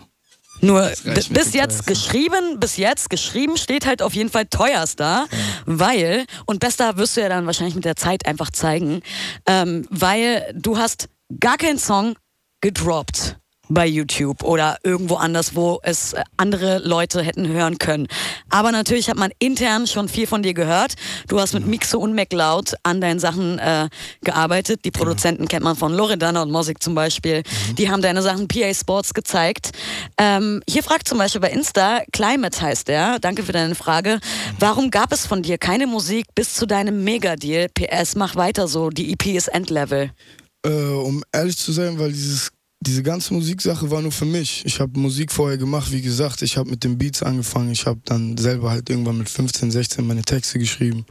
Nur 0.61 0.91
bis 1.05 1.53
jetzt 1.53 1.87
geschrieben, 1.87 2.59
bis 2.61 2.77
jetzt 2.77 3.11
geschrieben 3.11 3.57
steht 3.57 3.85
halt 3.85 4.01
auf 4.01 4.15
jeden 4.15 4.31
Fall 4.31 4.47
teuerster, 4.47 5.27
weil, 5.67 6.25
und 6.47 6.61
bester 6.61 6.97
wirst 6.97 7.17
du 7.17 7.21
ja 7.21 7.29
dann 7.29 7.45
wahrscheinlich 7.47 7.75
mit 7.75 7.85
der 7.85 7.97
Zeit 7.97 8.27
einfach 8.27 8.51
zeigen, 8.51 9.03
ähm, 9.47 9.87
weil 9.91 10.55
du 10.55 10.79
hast 10.79 11.09
gar 11.41 11.59
keinen 11.59 11.79
Song 11.79 12.15
gedroppt 12.63 13.37
bei 13.69 13.87
YouTube 13.87 14.43
oder 14.43 14.79
irgendwo 14.83 15.17
anders, 15.17 15.55
wo 15.55 15.81
es 15.83 16.13
äh, 16.13 16.23
andere 16.37 16.79
Leute 16.79 17.23
hätten 17.23 17.49
hören 17.49 17.79
können. 17.79 18.07
Aber 18.51 18.73
natürlich 18.73 19.09
hat 19.09 19.17
man 19.17 19.31
intern 19.39 19.87
schon 19.87 20.09
viel 20.09 20.27
von 20.27 20.43
dir 20.43 20.55
gehört. 20.55 20.95
Du 21.29 21.41
hast 21.41 21.55
mit 21.55 21.67
Mixo 21.67 21.99
und 21.99 22.15
MacLeod 22.15 22.75
an 22.83 23.01
deinen 23.01 23.19
Sachen 23.19 23.59
äh, 23.59 23.89
gearbeitet. 24.23 24.85
Die 24.85 24.91
Produzenten 24.91 25.49
kennt 25.49 25.65
man 25.65 25.77
von 25.77 25.93
Loredana 25.93 26.43
und 26.43 26.51
Mosik 26.51 26.83
zum 26.83 26.95
Beispiel. 26.95 27.43
Die 27.79 27.91
haben 27.91 28.03
deine 28.03 28.23
Sachen 28.23 28.49
PA 28.49 28.73
Sports 28.73 29.15
gezeigt. 29.15 29.71
Ähm, 30.19 30.63
hier 30.69 30.83
fragt 30.83 31.09
zum 31.09 31.19
Beispiel 31.19 31.41
bei 31.41 31.51
Insta, 31.51 32.01
Climate 32.13 32.61
heißt 32.61 32.89
der, 32.89 33.19
danke 33.19 33.43
für 33.43 33.53
deine 33.53 33.75
Frage, 33.75 34.21
warum 34.59 34.91
gab 34.91 35.13
es 35.13 35.27
von 35.27 35.43
dir 35.43 35.59
keine 35.59 35.87
Musik 35.87 36.27
bis 36.35 36.55
zu 36.55 36.67
deinem 36.67 37.05
Megadeal? 37.05 37.69
PS, 37.69 38.17
mach 38.17 38.37
weiter 38.37 38.69
so, 38.69 38.91
die 38.91 39.13
EP 39.13 39.27
ist 39.27 39.49
Endlevel. 39.49 40.11
Äh, 40.65 40.71
um 40.71 41.23
ehrlich 41.33 41.57
zu 41.57 41.73
sein, 41.73 41.99
weil 41.99 42.13
dieses, 42.13 42.51
diese 42.81 43.02
ganze 43.02 43.34
Musiksache 43.34 43.90
war 43.90 44.02
nur 44.02 44.12
für 44.12 44.26
mich. 44.26 44.64
Ich 44.67 44.81
habe 44.81 44.99
Musik 44.99 45.32
vorher 45.32 45.58
gemacht, 45.58 45.90
wie 45.93 46.02
gesagt. 46.02 46.43
Ich 46.43 46.56
habe 46.56 46.70
mit 46.70 46.84
den 46.84 46.99
Beats 46.99 47.23
angefangen. 47.23 47.70
Ich 47.70 47.87
habe 47.87 48.00
dann 48.05 48.37
selber 48.37 48.70
halt 48.70 48.90
irgendwann 48.90 49.19
mit 49.19 49.28
15, 49.28 49.70
16 49.70 50.06
meine 50.06 50.23
Texte 50.23 50.58
geschrieben. 50.58 51.05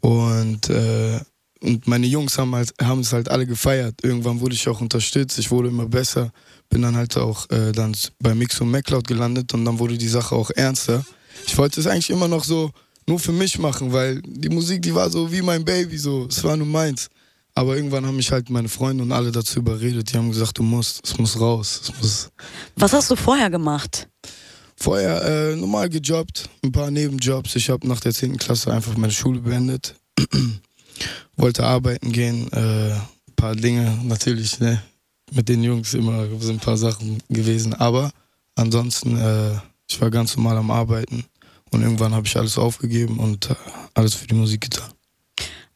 Und, 0.00 0.68
äh, 0.68 1.20
und 1.60 1.86
meine 1.86 2.06
Jungs 2.06 2.38
haben, 2.38 2.54
halt, 2.54 2.72
haben 2.80 3.00
es 3.00 3.12
halt 3.12 3.30
alle 3.30 3.46
gefeiert. 3.46 4.02
Irgendwann 4.02 4.40
wurde 4.40 4.54
ich 4.54 4.68
auch 4.68 4.80
unterstützt. 4.80 5.38
Ich 5.38 5.50
wurde 5.50 5.68
immer 5.68 5.86
besser. 5.86 6.32
Bin 6.68 6.82
dann 6.82 6.96
halt 6.96 7.16
auch 7.16 7.48
äh, 7.50 7.72
dann 7.72 7.96
bei 8.20 8.34
Mix 8.34 8.60
und 8.60 8.70
MacLeod 8.70 9.06
gelandet 9.06 9.52
und 9.54 9.64
dann 9.64 9.78
wurde 9.78 9.98
die 9.98 10.08
Sache 10.08 10.34
auch 10.34 10.50
ernster. 10.50 11.04
Ich 11.46 11.56
wollte 11.56 11.80
es 11.80 11.86
eigentlich 11.86 12.10
immer 12.10 12.28
noch 12.28 12.44
so 12.44 12.70
nur 13.06 13.18
für 13.18 13.32
mich 13.32 13.58
machen, 13.58 13.92
weil 13.92 14.22
die 14.22 14.48
Musik, 14.48 14.82
die 14.82 14.94
war 14.94 15.10
so 15.10 15.32
wie 15.32 15.42
mein 15.42 15.64
Baby, 15.64 15.98
so. 15.98 16.26
Es 16.26 16.44
war 16.44 16.56
nur 16.56 16.66
meins. 16.66 17.08
Aber 17.54 17.76
irgendwann 17.76 18.06
haben 18.06 18.16
mich 18.16 18.30
halt 18.30 18.48
meine 18.50 18.68
Freunde 18.68 19.02
und 19.02 19.12
alle 19.12 19.32
dazu 19.32 19.58
überredet. 19.58 20.12
Die 20.12 20.16
haben 20.16 20.30
gesagt, 20.30 20.58
du 20.58 20.62
musst, 20.62 21.04
es 21.04 21.18
muss 21.18 21.38
raus. 21.38 21.80
Es 21.82 22.00
muss 22.00 22.30
Was 22.76 22.92
hast 22.92 23.10
du 23.10 23.16
vorher 23.16 23.50
gemacht? 23.50 24.08
Vorher 24.76 25.22
äh, 25.24 25.56
normal 25.56 25.90
gejobbt, 25.90 26.48
ein 26.64 26.72
paar 26.72 26.90
Nebenjobs. 26.90 27.54
Ich 27.56 27.68
habe 27.68 27.86
nach 27.86 28.00
der 28.00 28.14
10. 28.14 28.38
Klasse 28.38 28.72
einfach 28.72 28.96
meine 28.96 29.12
Schule 29.12 29.40
beendet. 29.40 29.94
Wollte 31.36 31.64
arbeiten 31.64 32.12
gehen, 32.12 32.50
äh, 32.52 32.92
ein 32.92 33.34
paar 33.36 33.54
Dinge 33.54 33.98
natürlich, 34.04 34.58
ne? 34.58 34.82
Mit 35.32 35.48
den 35.48 35.62
Jungs 35.62 35.94
immer 35.94 36.26
sind 36.40 36.56
ein 36.56 36.60
paar 36.60 36.76
Sachen 36.76 37.22
gewesen. 37.28 37.74
Aber 37.74 38.10
ansonsten, 38.54 39.18
äh, 39.18 39.52
ich 39.86 40.00
war 40.00 40.10
ganz 40.10 40.36
normal 40.36 40.56
am 40.56 40.70
Arbeiten. 40.70 41.24
Und 41.70 41.82
irgendwann 41.82 42.14
habe 42.14 42.26
ich 42.26 42.36
alles 42.36 42.58
aufgegeben 42.58 43.18
und 43.18 43.50
äh, 43.50 43.54
alles 43.94 44.14
für 44.14 44.26
die 44.26 44.34
Musik 44.34 44.62
getan. 44.62 44.90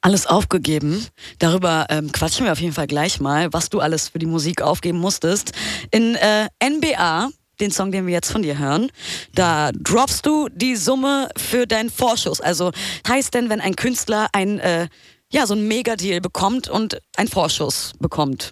Alles 0.05 0.27
aufgegeben. 0.27 1.06
Darüber 1.39 1.87
ähm, 1.89 2.12
quatschen 2.12 2.45
wir 2.45 2.53
auf 2.53 2.61
jeden 2.61 2.75
Fall 2.75 2.87
gleich 2.87 3.21
mal, 3.21 3.51
was 3.55 3.71
du 3.71 3.81
alles 3.81 4.11
für 4.11 4.19
die 4.19 4.27
Musik 4.27 4.61
aufgeben 4.61 4.99
musstest. 4.99 5.53
In 5.93 6.15
äh, 6.17 6.47
NBA, 6.62 7.31
den 7.59 7.71
Song, 7.71 7.91
den 7.91 8.06
wir 8.06 8.12
jetzt 8.12 8.31
von 8.31 8.43
dir 8.43 8.59
hören, 8.59 8.93
da 9.35 9.73
droppst 9.73 10.27
du 10.27 10.51
die 10.51 10.77
Summe 10.77 11.31
für 11.39 11.67
deinen 11.67 11.89
Vorschuss. 11.89 12.43
Also 12.43 12.71
heißt 13.09 13.33
denn, 13.33 13.49
wenn 13.49 13.62
ein 13.62 13.77
Künstler 13.77 14.29
ein, 14.35 14.59
äh, 14.59 14.89
ja, 15.33 15.47
so 15.47 15.55
ein 15.55 15.67
Megadeal 15.67 16.21
bekommt 16.21 16.69
und 16.69 16.99
einen 17.17 17.29
Vorschuss 17.29 17.93
bekommt? 17.99 18.51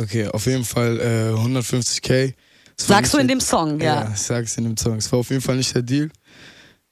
Okay, 0.00 0.28
auf 0.28 0.46
jeden 0.46 0.64
Fall 0.64 1.00
äh, 1.00 1.36
150k. 1.36 2.32
Das 2.76 2.86
Sagst 2.86 3.12
du 3.12 3.18
in 3.18 3.26
dem 3.26 3.40
Song, 3.40 3.80
Ja, 3.80 4.04
ja. 4.04 4.10
ich 4.14 4.20
sag's 4.20 4.56
in 4.56 4.62
dem 4.62 4.76
Song. 4.76 4.98
Es 4.98 5.10
war 5.10 5.18
auf 5.18 5.30
jeden 5.30 5.42
Fall 5.42 5.56
nicht 5.56 5.74
der 5.74 5.82
Deal. 5.82 6.10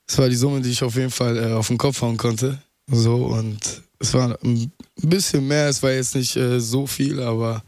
Es 0.09 0.19
war 0.19 0.29
die 0.29 0.35
Summe, 0.35 0.61
die 0.63 0.71
ich 0.71 0.83
auf 0.83 0.97
jeden 0.97 1.13
Fall 1.13 1.39
äh, 1.39 1.53
auf 1.53 1.69
den 1.69 1.79
Kopf 1.79 2.03
hauen 2.03 2.17
konnte. 2.17 2.59
So 2.89 3.27
und 3.27 3.83
es 4.01 4.13
war 4.15 4.37
ein 4.43 4.73
bisschen 4.97 5.47
mehr. 5.47 5.69
Es 5.69 5.83
war 5.83 5.93
jetzt 5.93 6.15
nicht 6.17 6.35
äh, 6.37 6.59
so 6.61 6.87
viel, 6.87 7.23
aber 7.23 7.63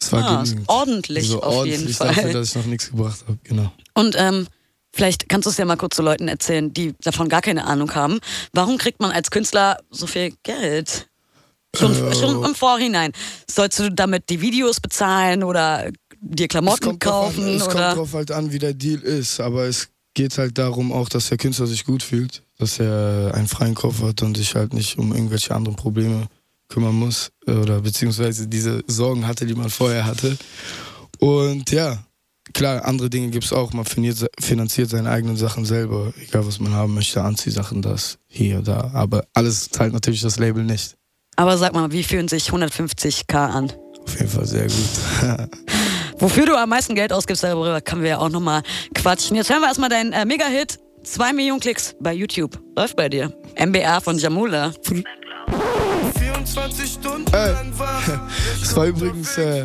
es 0.00 0.10
war 0.12 0.24
Ah, 0.24 0.42
genügend. 0.42 0.68
ordentlich 0.68 1.28
so 1.28 1.42
auf 1.42 1.54
ordentlich 1.56 1.80
jeden 1.80 1.98
dafür, 1.98 2.22
Fall. 2.22 2.32
dass 2.32 2.48
ich 2.50 2.54
noch 2.56 2.66
nichts 2.66 2.88
gebracht 2.90 3.20
habe. 3.26 3.38
Genau. 3.44 3.72
Und 3.94 4.14
ähm, 4.18 4.46
vielleicht 4.92 5.28
kannst 5.28 5.46
du 5.46 5.50
es 5.50 5.56
ja 5.58 5.64
mal 5.64 5.76
kurz 5.76 5.96
zu 5.96 6.02
Leuten 6.02 6.28
erzählen, 6.28 6.72
die 6.72 6.94
davon 7.02 7.28
gar 7.28 7.42
keine 7.42 7.64
Ahnung 7.66 7.94
haben. 7.94 8.20
Warum 8.52 8.78
kriegt 8.78 9.00
man 9.00 9.10
als 9.10 9.30
Künstler 9.30 9.78
so 9.90 10.06
viel 10.06 10.32
Geld? 10.42 11.08
Schon, 11.76 11.92
Äh, 11.94 12.14
schon 12.14 12.42
im 12.44 12.54
Vorhinein. 12.54 13.12
Sollst 13.48 13.78
du 13.78 13.90
damit 13.92 14.28
die 14.30 14.40
Videos 14.40 14.80
bezahlen 14.80 15.44
oder 15.44 15.90
dir 16.20 16.48
Klamotten 16.48 16.84
kommt, 16.84 17.00
kaufen? 17.00 17.44
an, 17.44 17.54
es 17.56 17.62
kommt 17.64 17.74
oder? 17.74 17.94
drauf 17.94 18.12
halt 18.14 18.30
an, 18.30 18.52
wie 18.52 18.58
der 18.58 18.74
Deal 18.74 19.00
ist. 19.00 19.40
Aber 19.40 19.64
es 19.66 19.88
geht 20.14 20.36
halt 20.38 20.58
darum 20.58 20.92
auch, 20.92 21.08
dass 21.08 21.28
der 21.28 21.38
Künstler 21.38 21.66
sich 21.66 21.84
gut 21.84 22.02
fühlt, 22.02 22.42
dass 22.60 22.78
er 22.78 23.32
einen 23.34 23.48
freien 23.48 23.74
Kopf 23.74 24.02
hat 24.02 24.22
und 24.22 24.36
sich 24.36 24.54
halt 24.54 24.74
nicht 24.74 24.98
um 24.98 25.12
irgendwelche 25.12 25.54
anderen 25.54 25.76
Probleme 25.76 26.28
kümmern 26.68 26.94
muss 26.94 27.32
äh, 27.46 27.52
oder 27.52 27.80
beziehungsweise 27.80 28.46
diese 28.46 28.82
Sorgen 28.86 29.26
hatte, 29.26 29.46
die 29.46 29.54
man 29.54 29.70
vorher 29.70 30.06
hatte. 30.06 30.36
Und 31.18 31.70
ja, 31.70 31.98
klar, 32.54 32.84
andere 32.84 33.10
Dinge 33.10 33.30
gibt 33.30 33.44
es 33.44 33.52
auch. 33.52 33.72
Man 33.72 33.84
finanziert, 33.84 34.30
finanziert 34.40 34.90
seine 34.90 35.10
eigenen 35.10 35.36
Sachen 35.36 35.64
selber, 35.64 36.12
egal 36.22 36.46
was 36.46 36.60
man 36.60 36.72
haben 36.72 36.94
möchte, 36.94 37.22
Anziehsachen, 37.22 37.82
das, 37.82 38.18
hier, 38.28 38.62
da. 38.62 38.90
Aber 38.94 39.24
alles 39.34 39.68
zahlt 39.68 39.92
natürlich 39.92 40.22
das 40.22 40.38
Label 40.38 40.64
nicht. 40.64 40.96
Aber 41.36 41.58
sag 41.58 41.74
mal, 41.74 41.90
wie 41.92 42.02
fühlen 42.02 42.28
sich 42.28 42.50
150k 42.50 43.34
an? 43.34 43.72
Auf 44.04 44.18
jeden 44.18 44.30
Fall 44.30 44.46
sehr 44.46 44.66
gut. 44.66 45.48
Wofür 46.18 46.44
du 46.44 46.56
am 46.56 46.68
meisten 46.68 46.94
Geld 46.94 47.12
ausgibst, 47.12 47.42
darüber 47.42 47.80
können 47.80 48.02
wir 48.02 48.10
ja 48.10 48.18
auch 48.18 48.28
nochmal 48.28 48.62
quatschen. 48.94 49.36
Jetzt 49.36 49.50
hören 49.50 49.60
wir 49.60 49.68
erstmal 49.68 49.88
deinen 49.88 50.12
äh, 50.12 50.26
Mega-Hit. 50.26 50.78
2 51.02 51.32
Millionen 51.32 51.60
Klicks 51.60 51.94
bei 52.00 52.12
YouTube. 52.12 52.58
Läuft 52.76 52.96
bei 52.96 53.08
dir. 53.08 53.32
MBA 53.58 54.00
von 54.00 54.18
Jamula. 54.18 54.72
24 56.18 56.90
Stunden 56.92 57.32
Äh. 57.34 57.54
Das 58.60 58.76
war 58.76 58.86
übrigens 58.86 59.36
äh, 59.38 59.64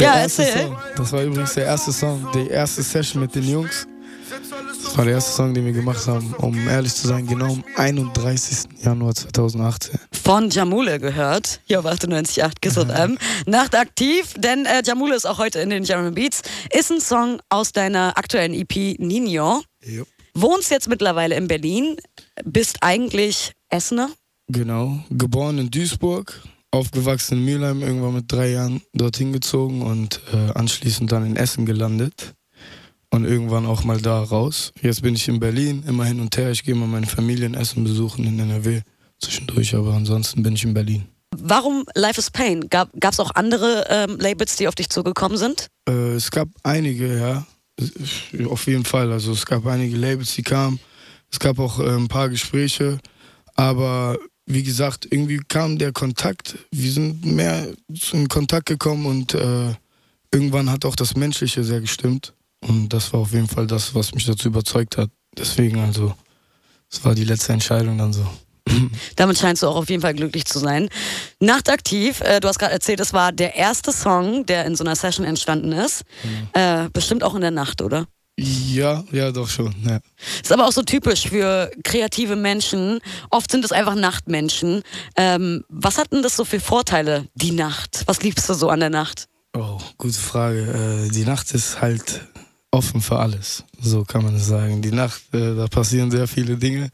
Ja, 0.00 0.16
erste 0.18 0.42
erzähl. 0.44 0.62
Song. 0.66 0.76
Das 0.96 1.12
war 1.12 1.22
übrigens 1.22 1.54
der 1.54 1.64
erste 1.66 1.92
Song, 1.92 2.26
die 2.34 2.48
erste 2.48 2.82
Session 2.82 3.22
mit 3.22 3.34
den 3.34 3.44
Jungs. 3.44 3.86
Das 4.82 4.96
war 4.98 5.04
der 5.06 5.14
erste 5.14 5.32
Song, 5.32 5.54
den 5.54 5.64
wir 5.66 5.72
gemacht 5.72 6.06
haben, 6.06 6.32
um 6.34 6.68
ehrlich 6.68 6.94
zu 6.94 7.08
sein, 7.08 7.26
genau 7.26 7.54
am 7.54 7.64
31. 7.76 8.82
Januar 8.84 9.14
2018. 9.14 9.98
von 10.12 10.50
Jamule 10.50 11.00
gehört. 11.00 11.60
Hier 11.64 11.80
auf 11.80 11.86
98.8 11.86 12.52
Kiss 12.60 12.74
FM. 12.74 13.18
Nacht 13.46 13.74
aktiv, 13.74 14.34
denn 14.36 14.66
äh, 14.66 14.82
Jamule 14.84 15.16
ist 15.16 15.26
auch 15.26 15.38
heute 15.38 15.58
in 15.58 15.70
den 15.70 15.82
German 15.82 16.14
Beats. 16.14 16.42
Ist 16.72 16.92
ein 16.92 17.00
Song 17.00 17.40
aus 17.48 17.72
deiner 17.72 18.16
aktuellen 18.16 18.54
EP 18.54 18.98
Nino. 19.00 19.62
Wohnst 20.34 20.70
jetzt 20.70 20.88
mittlerweile 20.88 21.34
in 21.36 21.48
Berlin, 21.48 21.96
bist 22.44 22.78
eigentlich 22.82 23.52
Essener. 23.70 24.10
Genau, 24.48 25.00
geboren 25.10 25.58
in 25.58 25.70
Duisburg, 25.70 26.40
aufgewachsen 26.70 27.38
in 27.38 27.44
Mülheim, 27.44 27.82
irgendwann 27.82 28.14
mit 28.14 28.30
drei 28.30 28.50
Jahren 28.50 28.82
dorthin 28.92 29.32
gezogen 29.32 29.82
und 29.82 30.20
äh, 30.32 30.52
anschließend 30.52 31.10
dann 31.10 31.26
in 31.26 31.36
Essen 31.36 31.66
gelandet. 31.66 32.34
Und 33.14 33.24
irgendwann 33.24 33.64
auch 33.64 33.84
mal 33.84 34.00
da 34.00 34.22
raus. 34.22 34.72
Jetzt 34.82 35.02
bin 35.02 35.14
ich 35.14 35.28
in 35.28 35.38
Berlin, 35.38 35.84
immer 35.86 36.04
hin 36.04 36.20
und 36.20 36.36
her. 36.36 36.50
Ich 36.50 36.64
gehe 36.64 36.74
mal 36.74 36.88
meine 36.88 37.06
Familienessen 37.06 37.84
besuchen 37.84 38.24
in 38.24 38.40
NRW 38.40 38.82
zwischendurch, 39.20 39.74
aber 39.74 39.94
ansonsten 39.94 40.42
bin 40.42 40.54
ich 40.54 40.64
in 40.64 40.74
Berlin. 40.74 41.04
Warum 41.36 41.84
Life 41.94 42.18
is 42.18 42.30
Pain? 42.30 42.68
Gab 42.68 42.90
es 42.92 43.20
auch 43.20 43.30
andere 43.34 43.86
ähm, 43.88 44.18
Labels, 44.18 44.56
die 44.56 44.66
auf 44.66 44.74
dich 44.74 44.88
zugekommen 44.88 45.38
sind? 45.38 45.68
Äh, 45.88 46.14
es 46.14 46.30
gab 46.30 46.48
einige, 46.64 47.18
ja. 47.18 47.46
Auf 48.48 48.66
jeden 48.66 48.84
Fall. 48.84 49.12
Also 49.12 49.32
es 49.32 49.46
gab 49.46 49.66
einige 49.66 49.96
Labels, 49.96 50.34
die 50.34 50.42
kamen. 50.42 50.80
Es 51.30 51.38
gab 51.38 51.58
auch 51.58 51.78
äh, 51.80 51.90
ein 51.90 52.08
paar 52.08 52.28
Gespräche. 52.28 52.98
Aber 53.54 54.18
wie 54.46 54.62
gesagt, 54.62 55.06
irgendwie 55.10 55.40
kam 55.48 55.78
der 55.78 55.92
Kontakt. 55.92 56.56
Wir 56.72 56.90
sind 56.90 57.24
mehr 57.24 57.68
in 58.12 58.28
Kontakt 58.28 58.66
gekommen 58.66 59.06
und 59.06 59.34
äh, 59.34 59.74
irgendwann 60.32 60.70
hat 60.70 60.84
auch 60.84 60.96
das 60.96 61.16
Menschliche 61.16 61.62
sehr 61.62 61.80
gestimmt. 61.80 62.34
Und 62.66 62.88
das 62.88 63.12
war 63.12 63.20
auf 63.20 63.32
jeden 63.32 63.48
Fall 63.48 63.66
das, 63.66 63.94
was 63.94 64.14
mich 64.14 64.24
dazu 64.24 64.48
überzeugt 64.48 64.96
hat. 64.96 65.10
Deswegen 65.36 65.80
also, 65.80 66.14
es 66.90 67.04
war 67.04 67.14
die 67.14 67.24
letzte 67.24 67.52
Entscheidung 67.52 67.98
dann 67.98 68.12
so. 68.12 68.26
Damit 69.16 69.38
scheinst 69.38 69.62
du 69.62 69.68
auch 69.68 69.76
auf 69.76 69.90
jeden 69.90 70.02
Fall 70.02 70.14
glücklich 70.14 70.46
zu 70.46 70.58
sein. 70.58 70.88
Nachtaktiv, 71.40 72.20
äh, 72.20 72.40
du 72.40 72.48
hast 72.48 72.58
gerade 72.58 72.72
erzählt, 72.72 73.00
es 73.00 73.12
war 73.12 73.32
der 73.32 73.56
erste 73.56 73.92
Song, 73.92 74.46
der 74.46 74.64
in 74.64 74.74
so 74.74 74.84
einer 74.84 74.96
Session 74.96 75.26
entstanden 75.26 75.72
ist. 75.72 76.04
Mhm. 76.22 76.48
Äh, 76.54 76.88
bestimmt 76.92 77.22
auch 77.22 77.34
in 77.34 77.42
der 77.42 77.50
Nacht, 77.50 77.82
oder? 77.82 78.06
Ja, 78.36 79.04
ja, 79.12 79.30
doch 79.30 79.48
schon. 79.48 79.74
Ja. 79.86 80.00
Ist 80.42 80.50
aber 80.50 80.66
auch 80.66 80.72
so 80.72 80.82
typisch 80.82 81.28
für 81.28 81.70
kreative 81.84 82.34
Menschen. 82.34 82.98
Oft 83.30 83.50
sind 83.50 83.64
es 83.64 83.70
einfach 83.70 83.94
Nachtmenschen. 83.94 84.82
Ähm, 85.16 85.64
was 85.68 85.98
hat 85.98 86.12
denn 86.12 86.22
das 86.22 86.34
so 86.34 86.44
für 86.44 86.58
Vorteile, 86.58 87.28
die 87.34 87.52
Nacht? 87.52 88.02
Was 88.06 88.22
liebst 88.22 88.48
du 88.48 88.54
so 88.54 88.70
an 88.70 88.80
der 88.80 88.90
Nacht? 88.90 89.28
Oh, 89.56 89.78
gute 89.98 90.18
Frage. 90.18 91.06
Äh, 91.06 91.10
die 91.10 91.24
Nacht 91.24 91.52
ist 91.54 91.80
halt 91.80 92.22
offen 92.74 93.00
für 93.00 93.18
alles, 93.18 93.64
so 93.80 94.04
kann 94.04 94.24
man 94.24 94.34
es 94.34 94.46
sagen. 94.46 94.82
Die 94.82 94.92
Nacht, 94.92 95.22
äh, 95.32 95.54
da 95.54 95.66
passieren 95.66 96.10
sehr 96.10 96.26
viele 96.26 96.56
Dinge 96.56 96.90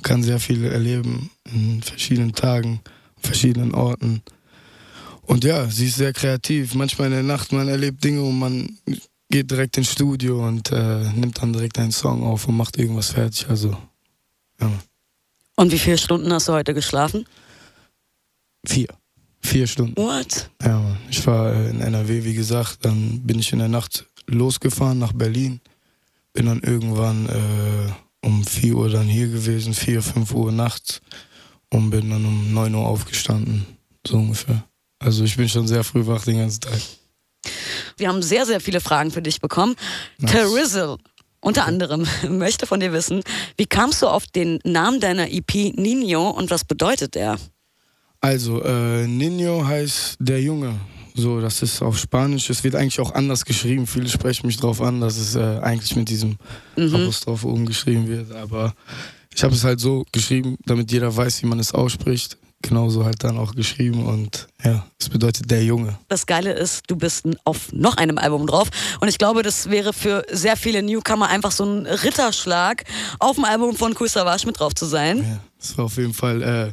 man 0.00 0.02
kann 0.02 0.22
sehr 0.22 0.40
viel 0.40 0.64
erleben 0.64 1.30
in 1.52 1.82
verschiedenen 1.82 2.32
Tagen, 2.32 2.80
verschiedenen 3.18 3.74
Orten. 3.74 4.22
Und 5.26 5.44
ja, 5.44 5.68
sie 5.68 5.88
ist 5.88 5.96
sehr 5.96 6.14
kreativ. 6.14 6.74
Manchmal 6.74 7.08
in 7.08 7.12
der 7.12 7.22
Nacht, 7.22 7.52
man 7.52 7.68
erlebt 7.68 8.02
Dinge 8.02 8.22
und 8.22 8.38
man 8.38 8.78
geht 9.28 9.50
direkt 9.50 9.76
ins 9.76 9.92
Studio 9.92 10.46
und 10.48 10.72
äh, 10.72 11.04
nimmt 11.12 11.42
dann 11.42 11.52
direkt 11.52 11.78
einen 11.78 11.92
Song 11.92 12.22
auf 12.22 12.48
und 12.48 12.56
macht 12.56 12.78
irgendwas 12.78 13.10
fertig. 13.10 13.46
Also, 13.50 13.76
ja. 14.58 14.72
Und 15.56 15.70
wie 15.70 15.78
viele 15.78 15.98
Stunden 15.98 16.32
hast 16.32 16.48
du 16.48 16.52
heute 16.52 16.72
geschlafen? 16.72 17.26
Vier. 18.64 18.88
Vier 19.42 19.66
Stunden. 19.66 19.96
What? 19.98 20.50
Ja. 20.62 20.96
Ich 21.10 21.26
war 21.26 21.52
äh, 21.52 21.68
in 21.68 21.82
NRW, 21.82 22.24
wie 22.24 22.34
gesagt. 22.34 22.78
Dann 22.86 23.20
bin 23.20 23.38
ich 23.38 23.52
in 23.52 23.58
der 23.58 23.68
Nacht 23.68 24.06
losgefahren 24.30 24.98
nach 24.98 25.12
Berlin. 25.12 25.60
Bin 26.32 26.46
dann 26.46 26.60
irgendwann 26.60 27.28
äh, 27.28 28.26
um 28.26 28.44
4 28.44 28.74
Uhr 28.74 28.88
dann 28.88 29.06
hier 29.06 29.28
gewesen, 29.28 29.74
4, 29.74 30.02
5 30.02 30.32
Uhr 30.32 30.52
nachts 30.52 31.00
und 31.70 31.90
bin 31.90 32.10
dann 32.10 32.24
um 32.24 32.52
9 32.52 32.74
Uhr 32.74 32.86
aufgestanden, 32.86 33.66
so 34.06 34.16
ungefähr. 34.16 34.64
Also 34.98 35.24
ich 35.24 35.36
bin 35.36 35.48
schon 35.48 35.66
sehr 35.66 35.82
früh 35.82 36.06
wach 36.06 36.24
den 36.24 36.38
ganzen 36.38 36.60
Tag. 36.60 36.80
Wir 37.96 38.08
haben 38.08 38.22
sehr, 38.22 38.46
sehr 38.46 38.60
viele 38.60 38.80
Fragen 38.80 39.10
für 39.10 39.22
dich 39.22 39.40
bekommen. 39.40 39.74
Nice. 40.18 40.32
Terrizzle, 40.32 40.98
unter 41.40 41.64
anderem, 41.64 42.06
möchte 42.28 42.66
von 42.66 42.80
dir 42.80 42.92
wissen, 42.92 43.22
wie 43.56 43.66
kamst 43.66 44.02
du 44.02 44.08
auf 44.08 44.26
den 44.26 44.58
Namen 44.64 45.00
deiner 45.00 45.30
EP 45.30 45.74
Nino 45.76 46.30
und 46.30 46.50
was 46.50 46.64
bedeutet 46.64 47.14
der? 47.14 47.38
Also, 48.20 48.62
äh, 48.62 49.06
Nino 49.06 49.66
heißt 49.66 50.16
der 50.20 50.42
Junge. 50.42 50.78
So, 51.14 51.40
das 51.40 51.62
ist 51.62 51.82
auf 51.82 51.98
Spanisch. 51.98 52.50
Es 52.50 52.64
wird 52.64 52.74
eigentlich 52.74 53.00
auch 53.00 53.14
anders 53.14 53.44
geschrieben. 53.44 53.86
Viele 53.86 54.08
sprechen 54.08 54.46
mich 54.46 54.56
darauf 54.56 54.80
an, 54.80 55.00
dass 55.00 55.16
es 55.16 55.34
äh, 55.34 55.58
eigentlich 55.62 55.96
mit 55.96 56.08
diesem 56.08 56.36
mhm. 56.76 56.94
Apostroph 56.94 57.44
oben 57.44 57.66
geschrieben 57.66 58.08
wird. 58.08 58.32
Aber 58.32 58.74
ich 59.34 59.42
habe 59.42 59.54
es 59.54 59.64
halt 59.64 59.80
so 59.80 60.04
geschrieben, 60.12 60.56
damit 60.66 60.90
jeder 60.92 61.14
weiß, 61.14 61.42
wie 61.42 61.46
man 61.46 61.58
es 61.58 61.72
ausspricht. 61.72 62.36
Genauso 62.62 63.06
halt 63.06 63.24
dann 63.24 63.38
auch 63.38 63.54
geschrieben 63.54 64.04
und 64.04 64.46
ja, 64.62 64.84
es 64.98 65.08
bedeutet 65.08 65.50
der 65.50 65.64
Junge. 65.64 65.98
Das 66.08 66.26
Geile 66.26 66.52
ist, 66.52 66.82
du 66.88 66.96
bist 66.96 67.24
auf 67.44 67.72
noch 67.72 67.96
einem 67.96 68.18
Album 68.18 68.46
drauf 68.46 68.68
und 69.00 69.08
ich 69.08 69.16
glaube, 69.16 69.42
das 69.42 69.70
wäre 69.70 69.94
für 69.94 70.26
sehr 70.30 70.58
viele 70.58 70.82
Newcomer 70.82 71.28
einfach 71.28 71.52
so 71.52 71.64
ein 71.64 71.86
Ritterschlag, 71.86 72.84
auf 73.18 73.36
dem 73.36 73.46
Album 73.46 73.74
von 73.74 73.96
Savage 74.06 74.44
mit 74.44 74.60
drauf 74.60 74.74
zu 74.74 74.84
sein. 74.84 75.18
Ja, 75.18 75.40
das 75.58 75.78
war 75.78 75.86
auf 75.86 75.96
jeden 75.96 76.12
Fall 76.12 76.42
äh, 76.42 76.72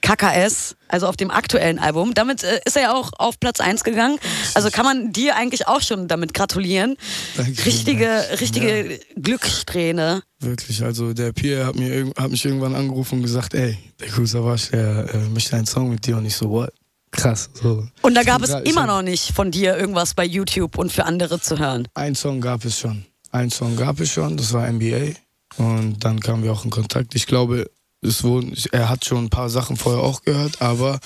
KKS, 0.00 0.76
also 0.88 1.06
auf 1.06 1.16
dem 1.16 1.30
aktuellen 1.30 1.78
Album. 1.78 2.14
Damit 2.14 2.42
äh, 2.42 2.60
ist 2.64 2.76
er 2.76 2.82
ja 2.82 2.94
auch 2.94 3.12
auf 3.18 3.40
Platz 3.40 3.60
1 3.60 3.84
gegangen. 3.84 4.18
Also 4.54 4.70
kann 4.70 4.84
man 4.84 5.12
dir 5.12 5.36
eigentlich 5.36 5.68
auch 5.68 5.80
schon 5.80 6.08
damit 6.08 6.34
gratulieren. 6.34 6.96
Danke, 7.36 7.64
richtige 7.66 8.24
richtige 8.40 8.92
ja. 8.92 8.98
Glückssträhne. 9.16 10.22
Wirklich, 10.40 10.82
also 10.82 11.12
der 11.12 11.32
Pierre 11.32 11.66
hat, 11.66 11.76
mir, 11.76 12.12
hat 12.16 12.30
mich 12.30 12.44
irgendwann 12.44 12.74
angerufen 12.74 13.16
und 13.16 13.22
gesagt, 13.22 13.54
ey, 13.54 13.78
der 14.00 14.08
Cruiser 14.08 14.44
Wasch, 14.44 14.70
der 14.70 15.14
äh, 15.14 15.18
möchte 15.28 15.56
einen 15.56 15.66
Song 15.66 15.90
mit 15.90 16.06
dir 16.06 16.16
und 16.16 16.26
ich 16.26 16.36
so, 16.36 16.50
what? 16.50 16.72
Krass. 17.10 17.48
So. 17.54 17.86
Und 18.02 18.14
da 18.14 18.22
gab 18.22 18.42
es 18.42 18.50
immer 18.50 18.86
noch 18.86 19.02
nicht 19.02 19.32
von 19.32 19.50
dir 19.50 19.76
irgendwas 19.76 20.14
bei 20.14 20.24
YouTube 20.24 20.76
und 20.76 20.92
für 20.92 21.04
andere 21.04 21.40
zu 21.40 21.58
hören? 21.58 21.88
Ein 21.94 22.14
Song 22.14 22.40
gab 22.40 22.64
es 22.64 22.78
schon. 22.78 23.06
Ein 23.30 23.50
Song 23.50 23.76
gab 23.76 24.00
es 24.00 24.10
schon, 24.10 24.36
das 24.36 24.52
war 24.52 24.70
NBA. 24.70 25.12
Und 25.56 26.04
dann 26.04 26.20
kamen 26.20 26.42
wir 26.42 26.52
auch 26.52 26.64
in 26.64 26.70
Kontakt. 26.70 27.14
Ich 27.14 27.26
glaube, 27.26 27.70
es 28.02 28.22
wurden, 28.24 28.54
er 28.72 28.88
hat 28.88 29.04
schon 29.04 29.24
ein 29.24 29.30
paar 29.30 29.48
Sachen 29.48 29.76
vorher 29.76 30.02
auch 30.02 30.22
gehört, 30.22 30.62
aber 30.62 30.98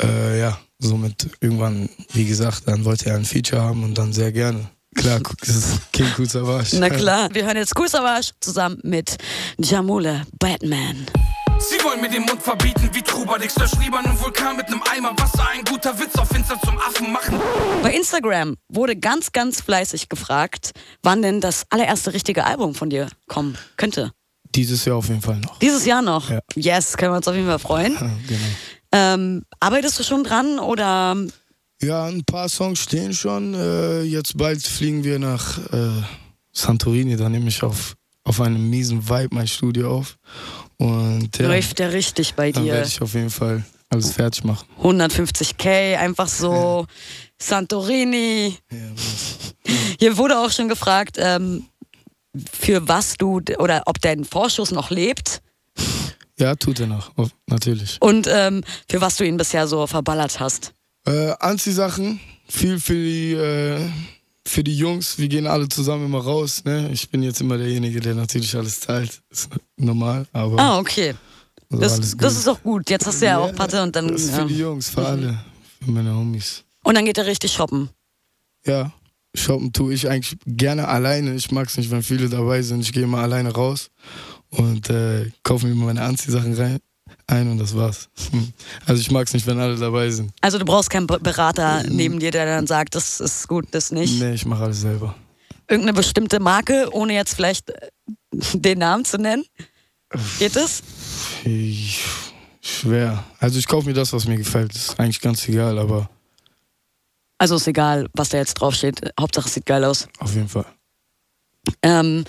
äh, 0.00 0.40
ja, 0.40 0.58
somit 0.78 1.28
irgendwann, 1.40 1.88
wie 2.12 2.26
gesagt, 2.26 2.62
dann 2.66 2.84
wollte 2.84 3.10
er 3.10 3.16
ein 3.16 3.24
Feature 3.24 3.62
haben 3.62 3.84
und 3.84 3.96
dann 3.96 4.12
sehr 4.12 4.32
gerne. 4.32 4.70
Klar, 4.94 5.20
das 5.40 5.56
ist 5.56 5.92
King 5.92 6.08
Kool 6.16 6.26
Na 6.72 6.90
klar, 6.90 7.28
wir 7.32 7.44
hören 7.44 7.56
jetzt 7.56 7.74
Kool 7.74 7.88
zusammen 8.40 8.80
mit 8.82 9.16
Jamule 9.58 10.26
Batman. 10.38 11.06
Sie 11.60 11.76
wollen 11.84 12.00
mir 12.00 12.08
den 12.08 12.22
Mund 12.22 12.42
verbieten 12.42 12.88
wie 12.94 13.02
Trubadix, 13.02 13.54
der 13.54 13.68
Schrieber 13.68 13.98
einen 13.98 14.18
Vulkan 14.18 14.56
mit 14.56 14.66
einem 14.68 14.82
Eimer 14.90 15.12
Wasser. 15.18 15.46
Ein 15.52 15.62
guter 15.64 15.96
Witz 16.00 16.16
auf 16.16 16.34
Insta 16.34 16.58
zum 16.62 16.78
Affen 16.78 17.12
machen. 17.12 17.38
Bei 17.82 17.92
Instagram 17.92 18.56
wurde 18.68 18.96
ganz, 18.96 19.32
ganz 19.32 19.60
fleißig 19.60 20.08
gefragt, 20.08 20.70
wann 21.02 21.20
denn 21.20 21.42
das 21.42 21.66
allererste 21.68 22.14
richtige 22.14 22.46
Album 22.46 22.74
von 22.74 22.88
dir 22.88 23.08
kommen 23.28 23.58
könnte. 23.76 24.10
Dieses 24.54 24.84
Jahr 24.84 24.96
auf 24.96 25.08
jeden 25.08 25.22
Fall 25.22 25.38
noch. 25.38 25.58
Dieses 25.58 25.86
Jahr 25.86 26.02
noch? 26.02 26.30
Ja. 26.30 26.40
Yes, 26.54 26.96
können 26.96 27.12
wir 27.12 27.16
uns 27.18 27.28
auf 27.28 27.34
jeden 27.34 27.46
Fall 27.46 27.58
freuen. 27.58 27.94
Ja, 27.94 28.10
genau. 28.26 28.44
Ähm, 28.92 29.44
arbeitest 29.60 29.98
du 29.98 30.02
schon 30.02 30.24
dran 30.24 30.58
oder? 30.58 31.16
Ja, 31.82 32.04
ein 32.06 32.24
paar 32.24 32.48
Songs 32.48 32.80
stehen 32.80 33.14
schon. 33.14 33.54
Äh, 33.54 34.02
jetzt 34.02 34.36
bald 34.36 34.62
fliegen 34.66 35.04
wir 35.04 35.18
nach 35.18 35.58
äh, 35.72 36.02
Santorini. 36.52 37.16
Da 37.16 37.28
nehme 37.28 37.48
ich 37.48 37.62
auf, 37.62 37.94
auf 38.24 38.40
einem 38.40 38.68
miesen 38.68 39.08
Vibe 39.08 39.34
mein 39.34 39.48
Studio 39.48 39.98
auf. 39.98 40.18
Und, 40.76 41.38
ja, 41.38 41.46
Läuft 41.46 41.78
der 41.78 41.92
richtig 41.92 42.34
bei 42.34 42.50
dir? 42.52 42.60
Dann 42.60 42.66
werde 42.66 42.88
ich 42.88 43.00
auf 43.00 43.14
jeden 43.14 43.30
Fall 43.30 43.64
alles 43.88 44.12
fertig 44.12 44.44
machen. 44.44 44.66
150k, 44.82 45.96
einfach 45.96 46.28
so 46.28 46.86
Santorini. 47.40 48.56
Ja, 48.70 49.74
Hier 49.98 50.16
wurde 50.16 50.38
auch 50.38 50.50
schon 50.50 50.68
gefragt, 50.68 51.16
ähm, 51.18 51.66
für 52.50 52.88
was 52.88 53.16
du 53.16 53.40
oder 53.58 53.82
ob 53.86 54.00
dein 54.00 54.24
Vorschuss 54.24 54.70
noch 54.70 54.90
lebt. 54.90 55.42
Ja, 56.38 56.54
tut 56.54 56.80
er 56.80 56.86
noch, 56.86 57.12
natürlich. 57.46 57.98
Und 58.00 58.26
ähm, 58.30 58.64
für 58.88 59.00
was 59.00 59.16
du 59.16 59.24
ihn 59.24 59.36
bisher 59.36 59.68
so 59.68 59.86
verballert 59.86 60.40
hast. 60.40 60.72
Äh, 61.06 61.32
Anziehsachen, 61.38 62.20
viel 62.48 62.80
für 62.80 62.94
die, 62.94 63.32
äh, 63.32 63.80
für 64.46 64.64
die 64.64 64.76
Jungs. 64.76 65.18
Wir 65.18 65.28
gehen 65.28 65.46
alle 65.46 65.68
zusammen 65.68 66.06
immer 66.06 66.22
raus. 66.22 66.64
Ne? 66.64 66.90
Ich 66.92 67.10
bin 67.10 67.22
jetzt 67.22 67.40
immer 67.40 67.58
derjenige, 67.58 68.00
der 68.00 68.14
natürlich 68.14 68.56
alles 68.56 68.80
teilt. 68.80 69.20
Ist 69.28 69.50
normal, 69.76 70.26
aber. 70.32 70.58
Ah, 70.58 70.78
okay. 70.78 71.14
Also 71.70 71.82
das, 71.82 72.16
das 72.16 72.36
ist 72.36 72.48
auch 72.48 72.62
gut. 72.62 72.88
Jetzt 72.90 73.06
hast 73.06 73.20
du 73.20 73.26
ja, 73.26 73.32
ja 73.32 73.38
auch 73.38 73.54
Patte 73.54 73.82
und 73.82 73.94
dann. 73.94 74.08
Das 74.08 74.22
ist 74.22 74.34
für 74.34 74.46
die 74.46 74.58
Jungs, 74.58 74.88
für 74.88 75.06
alle. 75.06 75.44
Für 75.82 75.90
meine 75.90 76.14
Homies. 76.14 76.64
Und 76.84 76.94
dann 76.94 77.04
geht 77.04 77.18
er 77.18 77.26
richtig 77.26 77.52
shoppen. 77.52 77.90
Ja, 78.66 78.92
shoppen 79.34 79.72
tue 79.72 79.94
ich 79.94 80.08
eigentlich 80.08 80.38
gerne 80.46 80.88
alleine. 80.88 81.34
Ich 81.34 81.50
mag 81.50 81.68
es 81.68 81.76
nicht, 81.76 81.90
wenn 81.90 82.02
viele 82.02 82.28
dabei 82.28 82.62
sind. 82.62 82.80
Ich 82.80 82.92
gehe 82.92 83.04
immer 83.04 83.18
alleine 83.18 83.52
raus 83.52 83.90
und 84.50 84.90
äh, 84.90 85.30
kaufe 85.42 85.66
mir 85.66 85.74
meine 85.74 86.02
Anziehsachen 86.02 86.54
rein 86.54 86.78
ein 87.30 87.50
und 87.50 87.58
das 87.58 87.74
war's. 87.74 88.08
Also 88.86 89.00
ich 89.00 89.10
mag 89.10 89.26
es 89.26 89.34
nicht, 89.34 89.46
wenn 89.46 89.58
alle 89.58 89.76
dabei 89.76 90.10
sind. 90.10 90.32
Also 90.40 90.58
du 90.58 90.64
brauchst 90.64 90.90
keinen 90.90 91.06
Berater 91.06 91.84
neben 91.88 92.18
dir, 92.18 92.30
der 92.30 92.44
dann 92.46 92.66
sagt, 92.66 92.94
das 92.94 93.20
ist 93.20 93.46
gut, 93.46 93.66
das 93.70 93.92
nicht. 93.92 94.20
Nee, 94.20 94.34
ich 94.34 94.46
mache 94.46 94.64
alles 94.64 94.80
selber. 94.80 95.14
Irgendeine 95.68 95.96
bestimmte 95.96 96.40
Marke, 96.40 96.88
ohne 96.92 97.14
jetzt 97.14 97.34
vielleicht 97.34 97.70
äh, 97.70 97.90
den 98.54 98.78
Namen 98.78 99.04
zu 99.04 99.18
nennen? 99.18 99.44
Geht 100.38 100.56
es? 100.56 100.82
Schwer. 102.60 103.24
Also 103.38 103.58
ich 103.58 103.68
kaufe 103.68 103.86
mir 103.86 103.94
das, 103.94 104.12
was 104.12 104.26
mir 104.26 104.36
gefällt. 104.36 104.74
Das 104.74 104.88
ist 104.88 105.00
eigentlich 105.00 105.20
ganz 105.20 105.48
egal, 105.48 105.78
aber 105.78 106.10
also 107.40 107.56
ist 107.56 107.66
egal, 107.66 108.06
was 108.12 108.28
da 108.28 108.36
jetzt 108.38 108.54
draufsteht. 108.54 109.00
Hauptsache 109.18 109.48
es 109.48 109.54
sieht 109.54 109.64
geil 109.64 109.82
aus. 109.84 110.08
Auf 110.18 110.34
jeden 110.34 110.48
Fall. 110.48 110.66
Ähm, 111.82 112.24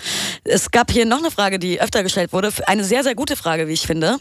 es 0.46 0.72
gab 0.72 0.89
hier 0.89 1.06
noch 1.06 1.20
eine 1.20 1.32
Frage, 1.32 1.60
die 1.60 1.82
öfter 1.82 2.01
gestellt 2.01 2.32
wurde. 2.32 2.50
Eine 2.65 2.86
sehr, 2.86 3.03
sehr 3.03 3.13
gute 3.13 3.36
Frage, 3.36 3.68
wie 3.68 3.74
ich 3.74 3.86
finde. 3.86 4.18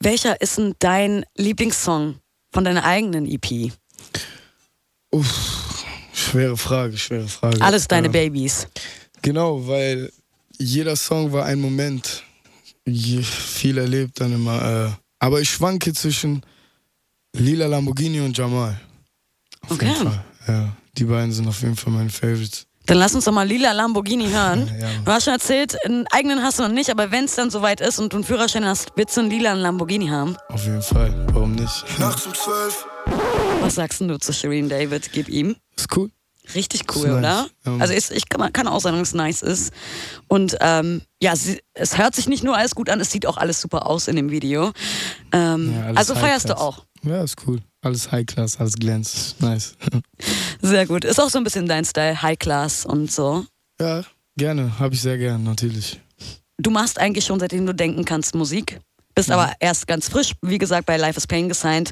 Welcher 0.00 0.40
ist 0.42 0.58
denn 0.58 0.74
dein 0.80 1.24
Lieblingssong 1.36 2.18
von 2.52 2.64
deiner 2.64 2.84
eigenen 2.84 3.26
EP? 3.26 3.72
Uff, 5.10 5.84
schwere 6.12 6.56
Frage, 6.58 6.98
schwere 6.98 7.26
Frage. 7.28 7.62
Alles 7.62 7.88
deine 7.88 8.08
ähm, 8.08 8.12
Babys. 8.12 8.68
Genau, 9.22 9.66
weil 9.66 10.12
jeder 10.58 10.96
Song 10.96 11.32
war 11.32 11.46
ein 11.46 11.60
Moment. 11.60 12.22
Je, 12.86 13.22
viel 13.22 13.78
erlebt 13.78 14.20
dann 14.20 14.34
immer. 14.34 14.88
Äh, 14.88 15.02
aber 15.20 15.40
ich 15.40 15.48
schwanke 15.48 15.94
zwischen 15.94 16.42
Lila 17.34 17.66
Lamborghini 17.66 18.20
und 18.20 18.36
Jamal. 18.36 18.78
Auf 19.62 19.70
Okay. 19.72 19.86
jeden 19.86 20.02
Fall. 20.02 20.24
Ja, 20.46 20.68
die 20.96 21.04
beiden 21.04 21.32
sind 21.32 21.48
auf 21.48 21.60
jeden 21.62 21.76
Fall 21.76 21.92
meine 21.92 22.10
Favorites. 22.10 22.66
Dann 22.86 22.98
lass 22.98 23.14
uns 23.14 23.24
doch 23.24 23.32
mal 23.32 23.46
Lila 23.48 23.72
Lamborghini 23.72 24.28
hören. 24.28 24.70
Ja. 24.78 24.88
Du 25.04 25.10
hast 25.12 25.24
schon 25.24 25.32
erzählt, 25.32 25.74
einen 25.86 26.06
eigenen 26.08 26.42
hast 26.42 26.58
du 26.58 26.64
noch 26.64 26.70
nicht, 26.70 26.90
aber 26.90 27.10
wenn 27.10 27.24
es 27.24 27.34
dann 27.34 27.48
soweit 27.50 27.80
ist 27.80 27.98
und 27.98 28.12
du 28.12 28.18
einen 28.18 28.24
Führerschein 28.24 28.66
hast, 28.66 28.88
willst 28.94 29.16
du 29.16 29.22
einen 29.22 29.30
lila 29.30 29.54
Lamborghini 29.54 30.08
haben? 30.08 30.36
Auf 30.50 30.64
jeden 30.66 30.82
Fall. 30.82 31.14
Warum 31.32 31.52
nicht? 31.52 31.84
Nachts 31.98 32.26
um 32.26 32.34
zwölf. 32.34 32.86
Was 33.62 33.76
sagst 33.76 34.02
du 34.02 34.18
zu 34.18 34.32
Shireen 34.34 34.68
David? 34.68 35.10
Gib 35.12 35.30
ihm. 35.30 35.56
Ist 35.76 35.96
cool. 35.96 36.10
Richtig 36.54 36.82
Ist 36.82 36.94
cool, 36.94 37.08
nice. 37.08 37.16
oder? 37.18 37.46
Ja. 37.64 37.76
Also 37.78 37.94
ist, 37.94 38.10
ich 38.10 38.28
kann, 38.28 38.52
kann 38.52 38.68
auch 38.68 38.80
sagen, 38.80 38.98
dass 38.98 39.08
es 39.08 39.14
nice 39.14 39.40
ist. 39.40 39.72
Und 40.28 40.58
ähm, 40.60 41.00
ja, 41.22 41.34
sie, 41.36 41.62
es 41.72 41.96
hört 41.96 42.14
sich 42.14 42.28
nicht 42.28 42.44
nur 42.44 42.54
alles 42.54 42.74
gut 42.74 42.90
an, 42.90 43.00
es 43.00 43.10
sieht 43.10 43.24
auch 43.26 43.38
alles 43.38 43.62
super 43.62 43.86
aus 43.86 44.08
in 44.08 44.16
dem 44.16 44.30
Video. 44.30 44.72
Ähm, 45.32 45.72
Ja, 45.74 45.84
alles 45.86 45.96
also 45.96 46.14
feierst 46.14 46.50
du 46.50 46.58
auch. 46.58 46.84
Ja, 47.02 47.22
ist 47.24 47.36
cool. 47.46 47.60
Alles 47.84 48.10
High 48.10 48.26
Class, 48.26 48.58
alles 48.58 48.74
glänzt. 48.74 49.14
Ist 49.14 49.40
Nice. 49.40 49.76
Sehr 50.62 50.86
gut. 50.86 51.04
Ist 51.04 51.20
auch 51.20 51.28
so 51.28 51.38
ein 51.38 51.44
bisschen 51.44 51.66
dein 51.66 51.84
Style, 51.84 52.22
High 52.22 52.38
Class 52.38 52.86
und 52.86 53.12
so. 53.12 53.44
ja, 53.80 54.02
gerne. 54.36 54.78
Habe 54.78 54.94
ich 54.94 55.02
sehr 55.02 55.18
gern, 55.18 55.44
natürlich. 55.44 56.00
Du 56.58 56.70
machst 56.70 56.98
eigentlich 56.98 57.24
schon, 57.24 57.40
seitdem 57.40 57.66
du 57.66 57.74
denken 57.74 58.04
kannst, 58.04 58.34
Musik. 58.34 58.80
Bist 59.14 59.30
aber 59.30 59.52
erst 59.60 59.86
ganz 59.86 60.08
frisch, 60.08 60.32
wie 60.42 60.58
gesagt, 60.58 60.86
bei 60.86 60.96
Life 60.96 61.16
is 61.16 61.26
Pain 61.26 61.48
gesigned. 61.48 61.90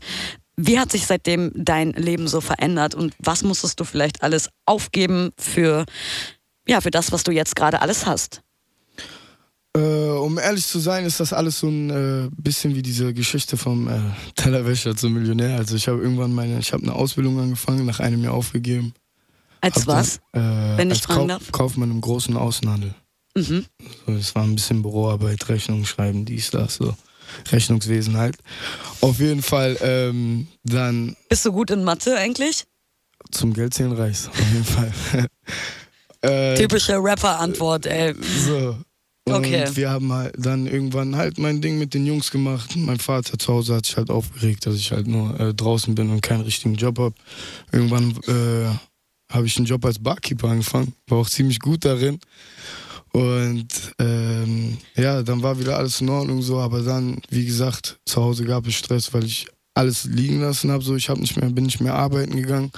Wie 0.56 0.78
hat 0.78 0.90
sich 0.90 1.06
seitdem 1.06 1.52
dein 1.54 1.90
Leben 1.92 2.26
so 2.28 2.40
verändert 2.40 2.94
und 2.94 3.14
was 3.18 3.42
musstest 3.42 3.78
du 3.78 3.84
vielleicht 3.84 4.22
alles 4.22 4.50
aufgeben 4.66 5.30
für, 5.38 5.84
ja, 6.66 6.80
für 6.80 6.90
das, 6.90 7.12
was 7.12 7.22
du 7.22 7.30
jetzt 7.32 7.54
gerade 7.54 7.80
alles 7.80 8.06
hast? 8.06 8.42
Äh, 9.74 9.80
um 9.80 10.38
ehrlich 10.38 10.66
zu 10.66 10.78
sein, 10.78 11.06
ist 11.06 11.18
das 11.20 11.32
alles 11.32 11.58
so 11.58 11.68
ein 11.68 11.90
äh, 11.90 12.28
bisschen 12.36 12.74
wie 12.74 12.82
diese 12.82 13.14
Geschichte 13.14 13.56
vom 13.56 13.88
äh, 13.88 14.00
Tellerwäscher 14.34 14.94
zum 14.96 15.14
Millionär. 15.14 15.56
Also 15.56 15.76
ich 15.76 15.88
habe 15.88 16.02
irgendwann 16.02 16.34
meine, 16.34 16.58
ich 16.58 16.72
habe 16.72 16.82
eine 16.82 16.94
Ausbildung 16.94 17.40
angefangen, 17.40 17.86
nach 17.86 18.00
einem 18.00 18.22
Jahr 18.22 18.34
aufgegeben. 18.34 18.92
Als 19.62 19.86
was? 19.86 20.20
Dann, 20.32 20.74
äh, 20.74 20.78
Wenn 20.78 20.90
ich 20.90 20.98
als 20.98 21.06
fragen 21.06 21.28
darf? 21.28 21.52
Kaufmann 21.52 21.90
im 21.90 22.00
großen 22.00 22.36
Außenhandel. 22.36 22.94
Mhm. 23.34 23.64
So, 24.06 24.14
das 24.14 24.34
war 24.34 24.42
ein 24.42 24.54
bisschen 24.54 24.82
Büroarbeit, 24.82 25.48
Rechnungen 25.48 25.86
schreiben, 25.86 26.24
dies, 26.24 26.50
das, 26.50 26.74
so. 26.74 26.94
Rechnungswesen 27.50 28.18
halt. 28.18 28.36
Auf 29.00 29.20
jeden 29.20 29.42
Fall 29.42 29.78
ähm, 29.80 30.48
dann 30.64 31.16
Bist 31.30 31.46
du 31.46 31.52
gut 31.52 31.70
in 31.70 31.82
Mathe 31.82 32.16
eigentlich? 32.16 32.66
zum 33.30 33.54
Geldzählen 33.54 33.92
reichs. 33.92 34.28
Auf 34.28 34.38
jeden 34.38 34.64
Fall. 34.64 34.92
äh, 36.20 36.54
Typische 36.56 36.96
Rapper-Antwort, 36.98 37.86
ey. 37.86 38.14
So. 38.46 38.76
Und 39.24 39.34
Okay. 39.34 39.68
wir 39.74 39.90
haben 39.90 40.12
halt 40.12 40.34
dann 40.36 40.66
irgendwann 40.66 41.14
halt 41.16 41.38
mein 41.38 41.60
Ding 41.60 41.78
mit 41.78 41.94
den 41.94 42.06
Jungs 42.06 42.30
gemacht. 42.30 42.74
Mein 42.76 42.98
Vater 42.98 43.38
zu 43.38 43.52
Hause 43.52 43.76
hat 43.76 43.86
sich 43.86 43.96
halt 43.96 44.10
aufgeregt, 44.10 44.66
dass 44.66 44.74
ich 44.74 44.90
halt 44.90 45.06
nur 45.06 45.38
äh, 45.38 45.54
draußen 45.54 45.94
bin 45.94 46.10
und 46.10 46.22
keinen 46.22 46.40
richtigen 46.40 46.74
Job 46.74 46.98
habe. 46.98 47.14
Irgendwann 47.70 48.16
äh, 48.26 48.68
habe 49.32 49.46
ich 49.46 49.56
einen 49.56 49.66
Job 49.66 49.84
als 49.84 49.98
Barkeeper 50.00 50.48
angefangen, 50.48 50.92
war 51.06 51.18
auch 51.18 51.28
ziemlich 51.30 51.60
gut 51.60 51.84
darin. 51.84 52.18
Und 53.12 53.68
ähm, 53.98 54.78
ja, 54.96 55.22
dann 55.22 55.42
war 55.42 55.58
wieder 55.58 55.76
alles 55.76 56.00
in 56.00 56.08
Ordnung 56.08 56.42
so, 56.42 56.58
aber 56.58 56.80
dann, 56.82 57.20
wie 57.28 57.44
gesagt, 57.44 58.00
zu 58.06 58.22
Hause 58.22 58.44
gab 58.44 58.66
es 58.66 58.74
Stress, 58.74 59.12
weil 59.14 59.24
ich 59.24 59.46
alles 59.74 60.04
liegen 60.04 60.40
lassen 60.40 60.70
habe. 60.70 60.82
So, 60.82 60.96
ich 60.96 61.08
habe 61.08 61.20
nicht 61.20 61.36
mehr, 61.36 61.48
bin 61.50 61.64
nicht 61.64 61.80
mehr 61.80 61.94
arbeiten 61.94 62.36
gegangen. 62.36 62.72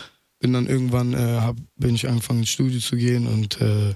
Bin 0.45 0.53
dann 0.53 0.67
irgendwann, 0.67 1.15
äh, 1.15 1.41
hab, 1.41 1.57
bin 1.79 1.95
ich 1.95 2.07
angefangen 2.07 2.41
ins 2.41 2.51
Studio 2.51 2.79
zu 2.79 2.97
gehen 2.97 3.27
und 3.27 3.63
äh, 3.63 3.95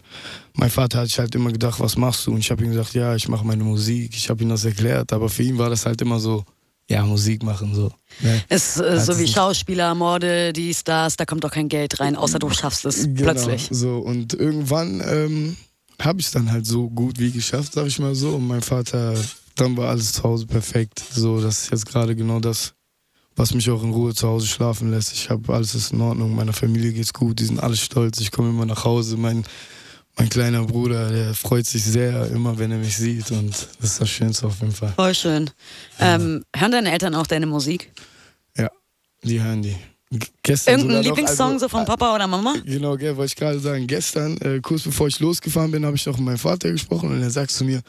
mein 0.55 0.71
Vater 0.71 1.01
hat 1.01 1.09
sich 1.09 1.19
halt 1.19 1.35
immer 1.35 1.53
gedacht, 1.53 1.79
was 1.79 1.99
machst 1.99 2.27
du? 2.27 2.33
Und 2.33 2.39
ich 2.39 2.51
habe 2.51 2.65
ihm 2.65 2.71
gesagt, 2.71 2.95
ja, 2.95 3.15
ich 3.15 3.29
mache 3.29 3.47
meine 3.47 3.65
Musik. 3.65 4.15
Ich 4.15 4.31
habe 4.31 4.43
ihm 4.43 4.49
das 4.49 4.65
erklärt, 4.65 5.13
aber 5.13 5.29
für 5.29 5.43
ihn 5.43 5.59
war 5.59 5.69
das 5.69 5.85
halt 5.85 6.01
immer 6.01 6.19
so, 6.19 6.47
ja, 6.89 7.05
Musik 7.05 7.43
machen 7.43 7.75
so. 7.75 7.93
Ne? 8.21 8.43
Ist 8.49 8.81
äh, 8.81 8.99
so 8.99 9.19
wie 9.19 9.29
Schauspieler, 9.29 9.95
Morde, 9.95 10.55
die 10.55 10.73
Stars, 10.73 11.19
da 11.19 11.27
kommt 11.27 11.45
doch 11.45 11.51
kein 11.51 11.69
Geld 11.69 12.01
rein, 12.01 12.17
außer 12.17 12.39
du 12.39 12.49
schaffst 12.49 12.87
es 12.87 13.03
Genau, 13.03 13.25
plötzlich. 13.25 13.69
So, 13.71 13.99
und 13.99 14.33
irgendwann 14.33 15.03
ähm, 15.07 15.55
habe 16.01 16.21
ich 16.21 16.29
es 16.29 16.33
dann 16.33 16.51
halt 16.51 16.65
so 16.65 16.89
gut 16.89 17.19
wie 17.19 17.31
geschafft, 17.31 17.75
sag 17.75 17.89
ich 17.89 17.99
mal 17.99 18.15
so. 18.15 18.37
Und 18.37 18.47
mein 18.47 18.63
Vater, 18.63 19.23
dann 19.55 19.77
war 19.77 19.91
alles 19.91 20.13
zu 20.15 20.23
Hause 20.23 20.47
perfekt. 20.47 21.03
So, 21.13 21.43
das 21.43 21.65
ist 21.65 21.73
jetzt 21.73 21.85
gerade 21.85 22.17
genau 22.17 22.41
das, 22.41 22.73
was 23.39 23.55
mich 23.55 23.71
auch 23.71 23.83
in 23.83 23.91
Ruhe 23.91 24.15
zu 24.15 24.27
Hause 24.29 24.47
schlafen 24.47 24.91
lässt. 24.91 25.13
Ich 25.13 25.31
habe 25.31 25.55
alles 25.55 25.75
ist 25.75 25.93
in 25.93 26.01
Ordnung, 26.01 26.35
meiner 26.35 26.53
Familie 26.53 26.93
geht's 26.93 27.13
gut, 27.13 27.39
die 27.39 27.45
sind 27.45 27.61
alle 27.63 27.77
stolz. 27.77 28.21
Ich 28.21 28.33
komme 28.33 28.51
immer 28.51 28.67
nach 28.67 28.85
Hause. 28.85 29.17
Mein, 29.17 29.45
mein 30.17 30.29
kleiner 30.29 30.65
Bruder, 30.65 31.11
der 31.11 31.35
freut 31.35 31.65
sich 31.65 31.85
sehr 31.85 32.27
immer, 32.27 32.59
wenn 32.59 32.73
er 32.73 32.79
mich 32.79 32.97
sieht. 32.97 33.31
Und 33.31 33.51
das 33.81 33.93
ist 33.93 34.01
das 34.01 34.11
Schönste 34.11 34.47
auf 34.49 34.61
jeden 34.61 34.73
Fall. 34.73 34.93
Voll 34.97 35.15
schön. 35.15 35.51
Ähm, 36.01 36.45
hören 36.55 36.73
deine 36.73 36.91
Eltern 36.91 37.15
auch 37.15 37.29
deine 37.29 37.47
Musik? 37.47 37.93
Ja, 38.57 38.69
die 39.23 39.41
hören 39.41 39.63
die. 39.63 39.77
Gestern 40.43 40.81
Irgendein 40.81 41.05
Lieblingssong 41.05 41.53
also, 41.53 41.67
so 41.67 41.69
von 41.69 41.85
Papa 41.85 42.15
oder 42.15 42.27
Mama? 42.27 42.55
Genau, 42.65 42.97
gell, 42.97 43.17
wollte 43.17 43.33
ich 43.33 43.37
gerade 43.37 43.61
sagen. 43.61 43.87
Gestern, 43.87 44.37
äh, 44.39 44.59
kurz 44.61 44.83
bevor 44.83 45.07
ich 45.07 45.21
losgefahren 45.21 45.71
bin, 45.71 45.85
habe 45.85 45.97
ich 45.97 46.07
noch 46.07 46.17
mit 46.17 46.25
meinem 46.25 46.39
Vater 46.39 46.73
gesprochen 46.73 47.11
und 47.11 47.23
er 47.23 47.31
sagt 47.31 47.51
zu 47.51 47.65
mir, 47.65 47.83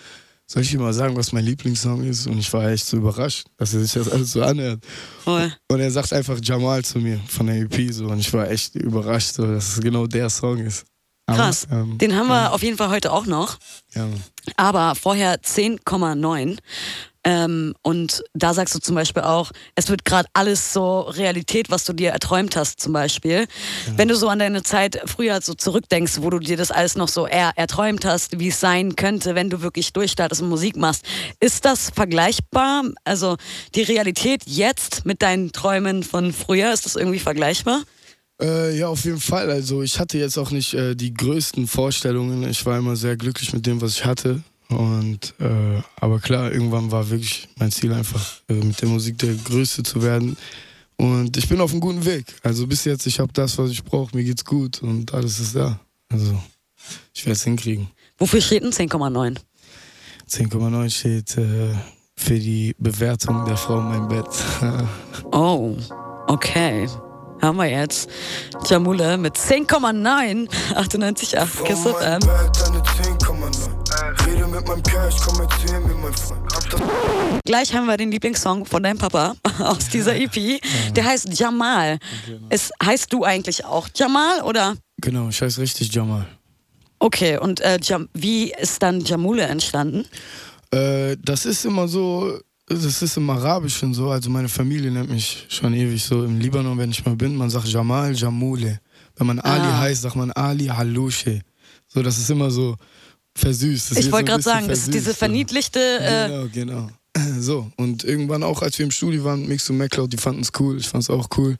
soll 0.52 0.64
ich 0.64 0.74
ihm 0.74 0.82
mal 0.82 0.94
sagen, 0.94 1.16
was 1.16 1.32
mein 1.32 1.46
Lieblingssong 1.46 2.04
ist? 2.04 2.26
Und 2.26 2.40
ich 2.40 2.52
war 2.52 2.68
echt 2.70 2.86
so 2.86 2.98
überrascht, 2.98 3.46
dass 3.58 3.74
er 3.74 3.82
sich 3.82 3.94
das 3.94 4.10
alles 4.10 4.32
so 4.32 4.42
anhört. 4.42 4.84
Voll. 5.24 5.54
Und 5.72 5.80
er 5.80 5.92
sagt 5.92 6.12
einfach 6.12 6.40
Jamal 6.42 6.84
zu 6.84 6.98
mir 6.98 7.20
von 7.28 7.46
der 7.46 7.58
EP 7.58 7.94
so 7.94 8.08
und 8.08 8.20
ich 8.20 8.34
war 8.34 8.50
echt 8.50 8.74
überrascht, 8.76 9.36
so, 9.36 9.46
dass 9.46 9.78
es 9.78 9.80
genau 9.82 10.08
der 10.08 10.30
Song 10.30 10.58
ist. 10.58 10.86
Krass. 11.28 11.68
ähm, 11.72 12.00
Den 12.00 12.16
haben 12.16 12.28
wir 12.28 12.52
auf 12.52 12.64
jeden 12.64 12.78
Fall 12.78 12.90
heute 12.90 13.12
auch 13.12 13.28
noch. 13.28 13.60
ja, 13.94 14.08
aber 14.58 14.96
vorher 14.96 15.40
10,9. 15.40 16.58
Ähm, 17.26 17.76
und 17.82 18.24
da 18.34 18.54
sagst 18.54 18.74
du 18.76 18.80
zum 18.80 18.96
Beispiel 18.96 19.24
auch, 19.24 19.52
es 19.76 19.90
wird 19.90 20.06
gerade 20.06 20.30
alles 20.34 20.72
so 20.72 21.02
Realität, 21.02 21.70
was 21.70 21.84
du 21.84 21.94
dir 21.94 22.12
erträumt 22.12 22.56
hast, 22.56 22.80
zum 22.80 22.94
Beispiel. 22.94 23.48
Wenn 23.96 24.08
du 24.08 24.16
so 24.16 24.30
an 24.30 24.40
deine 24.40 24.64
Zeit 24.64 25.02
früher 25.06 25.42
so 25.42 25.54
zurückdenkst, 25.54 26.22
wo 26.22 26.30
du 26.30 26.40
dir 26.40 26.56
das 26.56 26.72
alles 26.72 26.96
noch 26.96 27.10
so 27.10 27.28
eher 27.28 27.52
erträumt 27.58 28.06
hast, 28.06 28.40
wie 28.40 28.48
es 28.48 28.60
sein 28.60 28.96
könnte, 28.96 29.36
wenn 29.36 29.50
du 29.50 29.62
wirklich 29.62 29.92
durchstartest 29.92 30.42
und 30.42 30.50
Musik 30.50 30.78
machst, 30.78 31.06
ist 31.42 31.66
das 31.66 31.90
vergleichbar? 31.90 32.84
Also 33.04 33.36
die 33.76 33.84
Realität 33.84 34.44
jetzt 34.46 35.06
mit 35.06 35.22
deinen 35.22 35.52
Träumen 35.52 36.04
von 36.04 36.32
früher, 36.32 36.72
ist 36.72 36.86
das 36.86 36.96
irgendwie 36.96 37.20
vergleichbar? 37.20 37.84
Äh, 38.42 38.78
ja, 38.78 38.88
auf 38.88 39.04
jeden 39.04 39.20
Fall. 39.20 39.52
Also 39.52 39.84
ich 39.84 40.00
hatte 40.00 40.18
jetzt 40.18 40.38
auch 40.38 40.52
nicht 40.52 40.74
äh, 40.74 40.96
die 40.96 41.14
größten 41.14 41.68
Vorstellungen. 41.68 42.50
Ich 42.50 42.66
war 42.66 42.78
immer 42.78 42.96
sehr 42.96 43.18
glücklich 43.18 43.52
mit 43.52 43.66
dem, 43.66 43.82
was 43.82 43.96
ich 43.96 44.06
hatte. 44.06 44.42
Und 44.70 45.34
äh, 45.40 45.82
aber 46.00 46.20
klar, 46.20 46.52
irgendwann 46.52 46.92
war 46.92 47.10
wirklich 47.10 47.48
mein 47.58 47.72
Ziel 47.72 47.92
einfach 47.92 48.42
äh, 48.48 48.54
mit 48.54 48.80
der 48.82 48.90
Musik 48.90 49.18
der 49.18 49.34
Größte 49.34 49.84
zu 49.84 50.02
werden. 50.04 50.38
Und 50.96 51.38
ich 51.38 51.48
bin 51.50 51.60
auf 51.62 51.72
einem 51.72 51.80
guten 51.80 52.06
Weg. 52.06 52.26
Also 52.44 52.68
bis 52.68 52.86
jetzt, 52.86 53.08
ich 53.08 53.20
habe 53.20 53.32
das, 53.34 53.58
was 53.58 53.72
ich 53.72 53.84
brauche. 53.84 54.16
Mir 54.16 54.24
geht's 54.24 54.46
gut 54.46 54.84
und 54.84 55.14
alles 55.14 55.40
ist 55.40 55.56
da. 55.56 55.80
Also 56.10 56.38
ich 57.14 57.26
werde 57.26 57.34
es 57.34 57.44
hinkriegen. 57.44 57.90
Wofür 58.18 58.42
steht 58.42 58.64
ein 58.64 58.72
10,9? 58.72 59.38
10,9 60.30 60.90
steht 60.90 61.38
äh, 61.38 61.74
für 62.16 62.38
die 62.38 62.76
Bewertung 62.78 63.46
der 63.46 63.58
Frau 63.58 63.80
in 63.80 63.86
meinem 63.86 64.08
Bett. 64.08 64.28
Oh, 65.32 65.78
okay. 66.28 66.88
Haben 67.42 67.58
wir 67.58 67.68
jetzt. 67.68 68.10
Jamule 68.68 69.18
mit 69.18 69.36
10,9. 69.38 70.50
98,8 70.76 71.64
Kiss 71.64 71.80
FM. 71.82 72.20
Mit 74.60 74.68
meinem 74.68 74.84
Cash, 74.84 75.16
komm 75.26 75.40
erzähl 75.42 75.80
mir, 75.80 75.94
mein 75.96 76.14
Freund. 76.14 76.42
Gleich 77.46 77.74
haben 77.74 77.86
wir 77.88 77.98
den 77.98 78.12
Lieblingssong 78.12 78.66
von 78.66 78.84
deinem 78.84 78.98
Papa 78.98 79.36
aus 79.60 79.90
dieser 79.90 80.16
EP. 80.16 80.62
Der 80.94 81.06
heißt 81.06 81.38
Jamal. 81.40 81.98
Es 82.50 82.72
heißt 82.84 83.12
du 83.14 83.24
eigentlich 83.24 83.66
auch 83.66 83.88
Jamal 83.96 84.42
oder? 84.42 84.76
genau, 85.02 85.30
ich 85.30 85.42
heiße 85.42 85.62
richtig 85.62 85.94
Jamal. 85.94 86.28
Okay, 87.00 87.38
und 87.38 87.62
äh, 87.62 87.80
Jam 87.82 88.10
wie 88.14 88.52
ist 88.52 88.84
dann 88.84 89.00
Jamule 89.00 89.44
entstanden? 89.44 90.06
Äh, 90.72 91.16
das 91.24 91.46
ist 91.46 91.64
immer 91.66 91.88
so, 91.88 92.38
das 92.68 93.02
ist 93.02 93.16
im 93.16 93.30
Arabischen 93.30 93.94
so, 93.94 94.10
also 94.10 94.30
meine 94.30 94.50
Familie 94.50 94.92
nennt 94.92 95.10
mich 95.10 95.46
schon 95.48 95.74
ewig 95.74 96.04
so 96.04 96.26
im 96.26 96.38
Libanon, 96.40 96.78
wenn 96.78 96.92
ich 96.92 97.06
mal 97.06 97.16
bin, 97.16 97.38
man 97.38 97.50
sagt 97.50 97.68
Jamal, 97.70 98.14
Jamule. 98.14 98.82
Wenn 99.16 99.28
man 99.28 99.40
Ali 99.40 99.68
Ah. 99.68 99.80
heißt, 99.80 100.02
sagt 100.02 100.18
man 100.18 100.32
Ali 100.32 100.66
Halushe. 100.68 101.42
So, 101.88 102.04
das 102.04 102.18
ist 102.18 102.30
immer 102.30 102.52
so 102.52 102.76
versüßt. 103.40 103.98
Ich 103.98 104.12
wollte 104.12 104.32
so 104.32 104.32
gerade 104.32 104.44
sagen, 104.44 104.68
das 104.68 104.80
ist 104.80 104.88
diese 104.94 105.14
versüßt, 105.14 105.20
so. 105.20 105.26
verniedlichte. 105.26 105.80
Äh, 105.80 106.28
Genau, 106.28 106.48
genau. 106.54 106.90
So, 107.40 107.72
und 107.78 108.04
irgendwann 108.04 108.44
auch, 108.44 108.62
als 108.62 108.78
wir 108.78 108.86
im 108.86 108.92
Studio 108.92 109.24
waren, 109.24 109.48
Mix 109.48 109.70
und 109.70 109.78
MacLeod, 109.78 110.14
die 110.14 110.18
fanden 110.18 110.42
es 110.42 110.52
cool, 110.60 110.78
ich 110.78 110.88
fand 110.88 111.04
es 111.04 111.10
auch 111.10 111.28
cool. 111.38 111.58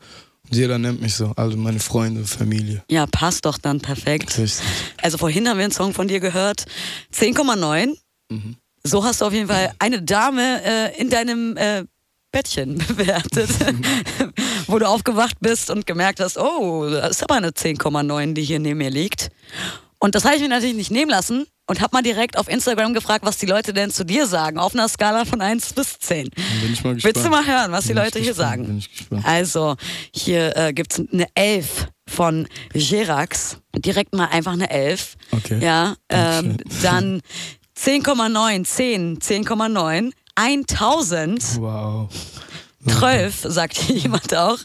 Und 0.50 0.56
jeder 0.56 0.78
nennt 0.78 1.02
mich 1.02 1.16
so, 1.16 1.34
also 1.36 1.58
meine 1.58 1.80
Freunde, 1.80 2.24
Familie. 2.26 2.84
ja, 2.90 3.06
passt 3.08 3.46
doch 3.46 3.58
dann 3.58 3.80
perfekt. 3.82 4.38
Richtig. 4.38 4.66
Also 5.02 5.18
vorhin 5.18 5.48
haben 5.48 5.58
wir 5.58 5.66
einen 5.66 5.74
Song 5.74 5.94
von 5.94 6.08
dir 6.08 6.20
gehört. 6.20 6.66
10,9. 7.14 7.96
Mhm. 8.30 8.56
So 8.84 9.04
hast 9.04 9.22
du 9.22 9.26
auf 9.26 9.34
jeden 9.34 9.48
Fall 9.48 9.74
eine 9.80 10.02
Dame 10.02 10.64
äh, 10.64 11.00
in 11.02 11.10
deinem 11.10 11.58
äh, 11.58 11.84
Bettchen 12.32 12.78
bewertet, 12.96 13.50
wo 14.68 14.80
du 14.80 14.88
aufgewacht 14.88 15.38
bist 15.40 15.70
und 15.70 15.86
gemerkt 15.86 16.20
hast, 16.20 16.38
oh, 16.38 16.90
das 16.90 17.12
ist 17.12 17.24
aber 17.24 17.36
eine 17.36 17.50
10,9, 17.50 18.34
die 18.34 18.44
hier 18.44 18.60
neben 18.60 18.78
mir 18.78 18.92
liegt. 18.92 19.30
Und 20.00 20.16
das 20.16 20.24
habe 20.26 20.36
ich 20.36 20.42
mir 20.42 20.50
natürlich 20.50 20.76
nicht 20.76 20.92
nehmen 20.92 21.12
lassen 21.12 21.46
und 21.70 21.82
habe 21.82 21.96
mal 21.96 22.02
direkt 22.02 22.36
auf 22.38 22.50
Instagram 22.50 22.96
gefragt, 22.96 23.24
was 23.24 23.38
die 23.38 23.46
Leute 23.46 23.74
denn 23.74 23.92
zu 23.92 24.04
dir 24.04 24.26
sagen, 24.26 24.58
auf 24.58 24.74
einer 24.74 24.90
Skala 24.90 25.24
von 25.24 25.40
1 25.40 25.74
bis 25.74 26.00
10. 26.00 26.30
Dann 26.36 26.46
bin 26.62 26.74
ich 26.74 26.84
mal 26.84 26.96
gespannt. 26.96 27.04
Willst 27.04 27.26
du 27.26 27.30
mal 27.30 27.46
hören, 27.46 27.72
was 27.72 27.84
die 27.84 27.94
Bin 27.94 27.98
ich 27.98 28.04
Leute 28.06 28.20
hier 28.20 28.30
gespannt, 28.30 28.50
sagen? 28.50 28.66
Bin 28.66 28.78
ich 28.80 28.92
gespannt. 28.92 29.26
Also, 29.26 29.76
hier 30.12 30.58
äh, 30.58 30.74
gibt 30.74 30.94
es 30.94 31.06
eine 31.14 31.28
11 31.36 31.88
von 32.08 32.48
Gerax. 32.74 33.58
Direkt 33.76 34.16
mal 34.16 34.26
einfach 34.26 34.54
eine 34.54 34.72
11. 34.72 35.16
Okay. 35.32 35.60
Ja, 35.62 35.94
ähm, 36.10 36.58
dann 36.82 37.22
10,9, 37.78 38.66
10, 38.66 39.20
10,9, 39.20 40.12
1000. 40.34 41.44
Wow. 41.60 42.10
12, 42.88 43.46
sagt 43.48 43.78
hier 43.78 43.96
jemand 43.98 44.34
auch. 44.36 44.58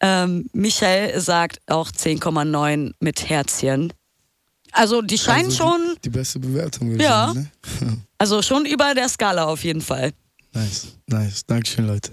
Ähm, 0.00 0.48
Michelle 0.52 1.20
sagt 1.20 1.58
auch 1.66 1.90
10,9 1.90 2.92
mit 3.00 3.28
Herzchen. 3.28 3.92
Also 4.72 5.02
die 5.02 5.18
scheinen 5.18 5.46
Also 5.46 5.56
schon, 5.56 5.96
Die, 6.04 6.10
beste 6.10 6.38
Bewertung, 6.38 6.90
würde 6.90 7.02
Ja. 7.04 7.26
sagen. 7.28 7.50
Ne? 7.80 7.98
also 8.18 8.42
schon 8.42 8.66
über 8.66 8.94
der 8.94 9.08
Skala 9.08 9.44
auf 9.44 9.64
jeden 9.64 9.80
Fall. 9.80 10.12
nice, 10.52 10.96
nice. 11.06 11.44
Dankeschön, 11.46 11.86
Leute. 11.86 12.12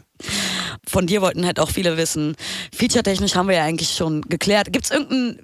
Von 0.88 1.06
dir 1.08 1.22
wollten 1.22 1.46
halt 1.46 1.60
auch 1.60 1.70
viele 1.70 1.98
wissen. 1.98 2.36
Feature-technisch 2.74 3.36
haben 3.36 3.48
wir 3.50 3.56
ja 3.58 3.64
eigentlich 3.64 3.90
schon 3.96 4.22
geklärt. 4.22 4.72
Gibt 4.72 4.86
es 4.86 4.92
irgendein 4.92 5.40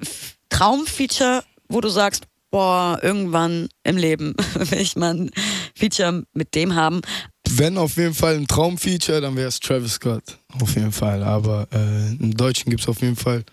Traumfeature, 0.49 1.43
wo 1.69 1.81
du 1.81 1.89
sagst, 1.89 2.23
boah, 2.51 2.99
irgendwann 3.01 3.67
im 3.83 3.97
Leben 3.97 4.35
will 4.55 4.79
ich 4.79 4.95
mal 4.95 5.13
ein 5.15 5.31
Feature 5.75 6.23
mit 6.33 6.55
dem 6.55 6.75
haben? 6.75 7.01
Wenn 7.49 7.77
auf 7.77 7.97
jeden 7.97 8.13
Fall 8.13 8.35
ein 8.35 8.47
Traumfeature, 8.47 9.19
dann 9.21 9.35
wäre 9.35 9.47
es 9.49 9.59
Travis 9.59 9.93
Scott. 9.93 10.23
Auf 10.61 10.75
jeden 10.75 10.91
Fall. 10.91 11.23
Aber 11.23 11.67
äh, 11.73 12.13
im 12.15 12.35
Deutschen 12.37 12.69
gibt 12.69 12.81
es 12.83 12.87
auf 12.87 13.01
jeden 13.01 13.15
Fall 13.15 13.43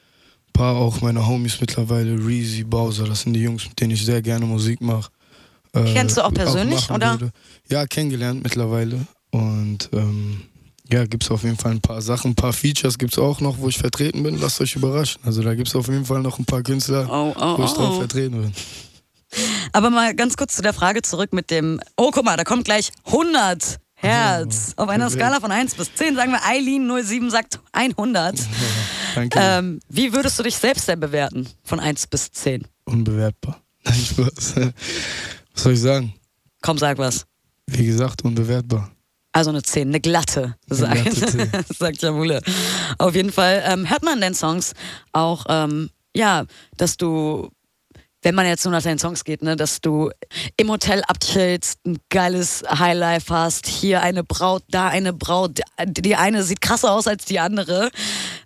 paar 0.61 0.77
auch 0.77 1.01
meine 1.01 1.27
Homies 1.27 1.59
mittlerweile. 1.59 2.19
Reezy, 2.19 2.65
Bowser, 2.65 3.05
das 3.05 3.23
sind 3.23 3.33
die 3.33 3.41
Jungs, 3.41 3.67
mit 3.67 3.81
denen 3.81 3.93
ich 3.93 4.05
sehr 4.05 4.21
gerne 4.21 4.45
Musik 4.45 4.83
mache. 4.83 5.11
Äh, 5.73 5.95
Kennst 5.95 6.19
du 6.19 6.23
auch 6.23 6.35
persönlich, 6.35 6.83
machen 6.91 6.97
oder? 6.97 7.13
würde. 7.13 7.31
Ja, 7.71 7.87
kennengelernt 7.87 8.43
mittlerweile. 8.43 9.07
Und 9.31 9.89
ähm, 9.95 10.43
ja, 10.93 11.07
gibt 11.07 11.23
es 11.23 11.31
auf 11.31 11.45
jeden 11.45 11.57
Fall 11.57 11.71
ein 11.71 11.81
paar 11.81 12.03
Sachen, 12.03 12.33
ein 12.33 12.35
paar 12.35 12.53
Features 12.53 12.99
gibt 12.99 13.15
es 13.15 13.19
auch 13.19 13.41
noch, 13.41 13.57
wo 13.59 13.69
ich 13.69 13.79
vertreten 13.79 14.23
bin. 14.23 14.39
Lasst 14.39 14.61
euch 14.61 14.77
überraschen. 14.77 15.23
Also 15.25 15.43
da 15.43 15.55
gibt 15.55 15.69
es 15.69 15.75
auf 15.75 15.89
jeden 15.89 16.05
Fall 16.05 16.21
noch 16.21 16.39
ein 16.39 16.45
paar 16.45 16.63
Künstler, 16.63 17.09
Oh, 17.11 17.35
oh, 17.35 17.59
wo 17.59 17.65
ich 17.65 17.73
drauf 17.73 17.95
oh. 17.95 17.99
vertreten 18.01 18.43
bin. 18.43 18.53
Aber 19.73 19.89
mal 19.89 20.15
ganz 20.15 20.37
kurz 20.37 20.57
zu 20.57 20.61
der 20.61 20.75
Frage 20.75 21.01
zurück 21.01 21.33
mit 21.33 21.51
dem, 21.51 21.81
oh 21.97 22.11
guck 22.13 22.27
mal, 22.27 22.37
da 22.37 22.45
kommt 22.45 22.67
gleich 22.67 22.91
100 23.07 23.79
Herz. 23.95 24.75
Auf 24.77 24.91
einer. 24.91 25.09
Skala 25.09 25.41
von 25.41 25.53
1 25.53 25.75
bis 25.77 25.95
10 25.95 26.17
sagen 26.17 26.33
wir, 26.33 26.41
Eileen07 26.41 27.31
sagt 27.31 27.61
100. 27.73 28.35
Danke. 29.15 29.39
Ähm, 29.41 29.81
wie 29.89 30.13
würdest 30.13 30.39
du 30.39 30.43
dich 30.43 30.57
selbst 30.57 30.89
denn 30.89 31.01
bewerten 31.01 31.49
von 31.63 31.81
1 31.81 32.07
bis 32.07 32.31
10? 32.33 32.67
Unbewertbar. 32.85 33.61
Nein, 33.85 33.95
Spaß. 33.95 34.55
Was 35.55 35.63
soll 35.63 35.73
ich 35.73 35.81
sagen? 35.81 36.15
Komm, 36.63 36.79
sag 36.79 36.99
was. 36.99 37.27
Wie 37.67 37.87
gesagt, 37.87 38.25
unbewertbar. 38.25 38.91
Also 39.33 39.51
eine 39.51 39.63
10, 39.63 39.89
eine 39.89 40.01
glatte, 40.01 40.57
sagt, 40.69 41.05
glatte 41.05 41.27
10. 41.27 41.51
sagt 41.79 42.03
Jamule. 42.03 42.43
Auf 42.99 43.15
jeden 43.15 43.31
Fall 43.31 43.63
ähm, 43.65 43.89
hört 43.89 44.03
man 44.03 44.15
in 44.15 44.21
den 44.23 44.35
Songs 44.35 44.73
auch, 45.13 45.47
ähm, 45.49 45.91
ja, 46.17 46.47
dass 46.77 46.97
du, 46.97 47.49
wenn 48.23 48.35
man 48.35 48.47
jetzt 48.47 48.65
nur 48.65 48.73
nach 48.73 48.83
deinen 48.83 48.99
Songs 48.99 49.23
geht, 49.23 49.43
ne, 49.43 49.55
dass 49.55 49.81
du 49.81 50.11
im 50.57 50.69
Hotel 50.69 51.03
abchillst, 51.07 51.79
ein 51.87 51.99
geiles 52.09 52.65
Highlife 52.69 53.33
hast, 53.33 53.69
hier 53.69 54.03
eine 54.03 54.25
Braut, 54.25 54.65
da 54.69 54.89
eine 54.89 55.13
Braut, 55.13 55.61
die 55.87 56.17
eine 56.17 56.43
sieht 56.43 56.61
krasser 56.61 56.93
aus 56.93 57.07
als 57.07 57.25
die 57.25 57.39
andere. 57.39 57.91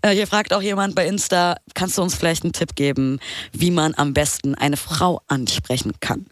Äh, 0.04 0.14
hier 0.14 0.26
fragt 0.26 0.52
auch 0.52 0.60
jemand 0.60 0.94
bei 0.94 1.06
Insta, 1.06 1.56
kannst 1.74 1.96
du 1.96 2.02
uns 2.02 2.14
vielleicht 2.14 2.44
einen 2.44 2.52
Tipp 2.52 2.74
geben, 2.74 3.18
wie 3.52 3.70
man 3.70 3.94
am 3.96 4.12
besten 4.12 4.54
eine 4.54 4.76
Frau 4.76 5.22
ansprechen 5.28 5.92
kann? 6.00 6.26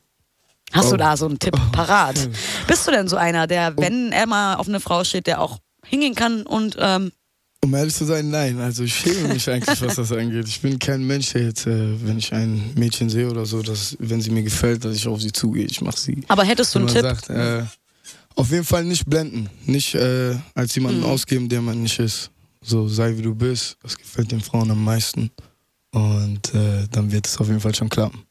Hast 0.73 0.91
du 0.91 0.95
Oh. 0.95 0.99
da 0.99 1.17
so 1.17 1.27
einen 1.27 1.39
Tipp 1.39 1.55
parat? 1.73 2.29
Bist 2.67 2.87
du 2.87 2.91
denn 2.91 3.09
so 3.09 3.17
einer, 3.17 3.47
der, 3.47 3.75
wenn 3.79 4.13
er 4.13 4.27
mal 4.27 4.57
auf 4.57 4.69
eine 4.69 4.79
Frau 4.81 5.05
steht, 5.05 5.27
der 5.27 5.41
auch 5.41 5.59
hingehen 5.87 6.15
kann 6.15 6.43
und 6.43 6.77
ähm, 6.79 7.13
Um 7.65 7.73
ehrlich 7.75 7.95
zu 7.95 8.05
sein, 8.05 8.29
nein. 8.29 8.59
Also 8.61 8.83
ich 8.83 8.95
schäme 8.95 9.29
mich 9.29 9.49
eigentlich, 9.49 9.81
was 9.81 9.95
das 9.95 10.11
angeht. 10.13 10.49
Ich 10.49 10.61
bin 10.61 10.79
kein 10.79 11.07
Mensch, 11.07 11.33
der 11.33 11.45
jetzt, 11.45 11.67
äh, 11.67 12.07
wenn 12.07 12.19
ich 12.19 12.33
ein 12.35 12.73
Mädchen 12.75 13.09
sehe 13.09 13.31
oder 13.31 13.47
so, 13.47 13.63
dass, 13.63 13.97
wenn 14.01 14.21
sie 14.21 14.31
mir 14.31 14.43
gefällt, 14.43 14.85
dass 14.85 14.97
ich 14.97 15.07
auf 15.07 15.23
sie 15.23 15.31
zugehe. 15.33 15.65
Ich 15.67 15.81
mache 15.81 15.99
sie. 15.99 16.23
aber 16.29 16.43
hättest 16.45 16.75
du 16.75 16.81
einen 16.81 16.89
Tipp? 16.89 17.03
sagt, 17.03 17.31
äh, 17.31 17.63
auf 18.35 18.51
jeden 18.51 18.65
Fall 18.65 18.85
nicht 18.85 19.07
blenden. 19.07 19.49
Nicht 19.65 19.95
äh, 19.95 20.35
als 20.55 20.75
jemanden 20.75 21.01
Mhm. 21.01 21.07
ausgeben, 21.07 21.49
der 21.49 21.61
man 21.63 21.81
nicht 21.83 21.99
ist. 22.01 22.31
So, 22.63 22.87
sei 22.89 23.17
wie 23.17 23.23
du 23.23 23.35
bist. 23.35 23.77
Das 23.83 23.97
gefällt 23.99 24.31
den 24.33 24.41
Frauen 24.41 24.71
am 24.71 24.83
meisten. 24.85 25.31
Und 25.93 26.55
äh, 26.55 26.87
dann 26.91 27.11
wird 27.13 27.27
es 27.27 27.39
auf 27.39 27.47
jeden 27.49 27.61
Fall 27.61 27.75
schon 27.75 27.89
klappen. 27.89 28.25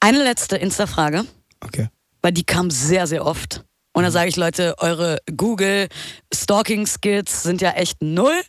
Eine 0.00 0.22
letzte 0.22 0.56
Insta-Frage, 0.56 1.24
Okay. 1.60 1.88
weil 2.22 2.32
die 2.32 2.44
kam 2.44 2.70
sehr, 2.70 3.06
sehr 3.06 3.24
oft. 3.24 3.64
Und 3.94 4.02
Mhm. 4.02 4.06
da 4.06 4.10
sage 4.12 4.28
ich, 4.28 4.36
Leute, 4.36 4.74
eure 4.78 5.18
Google-Stalking-Skills 5.36 7.42
sind 7.42 7.60
ja 7.60 7.70
echt 7.72 8.00
null. 8.02 8.40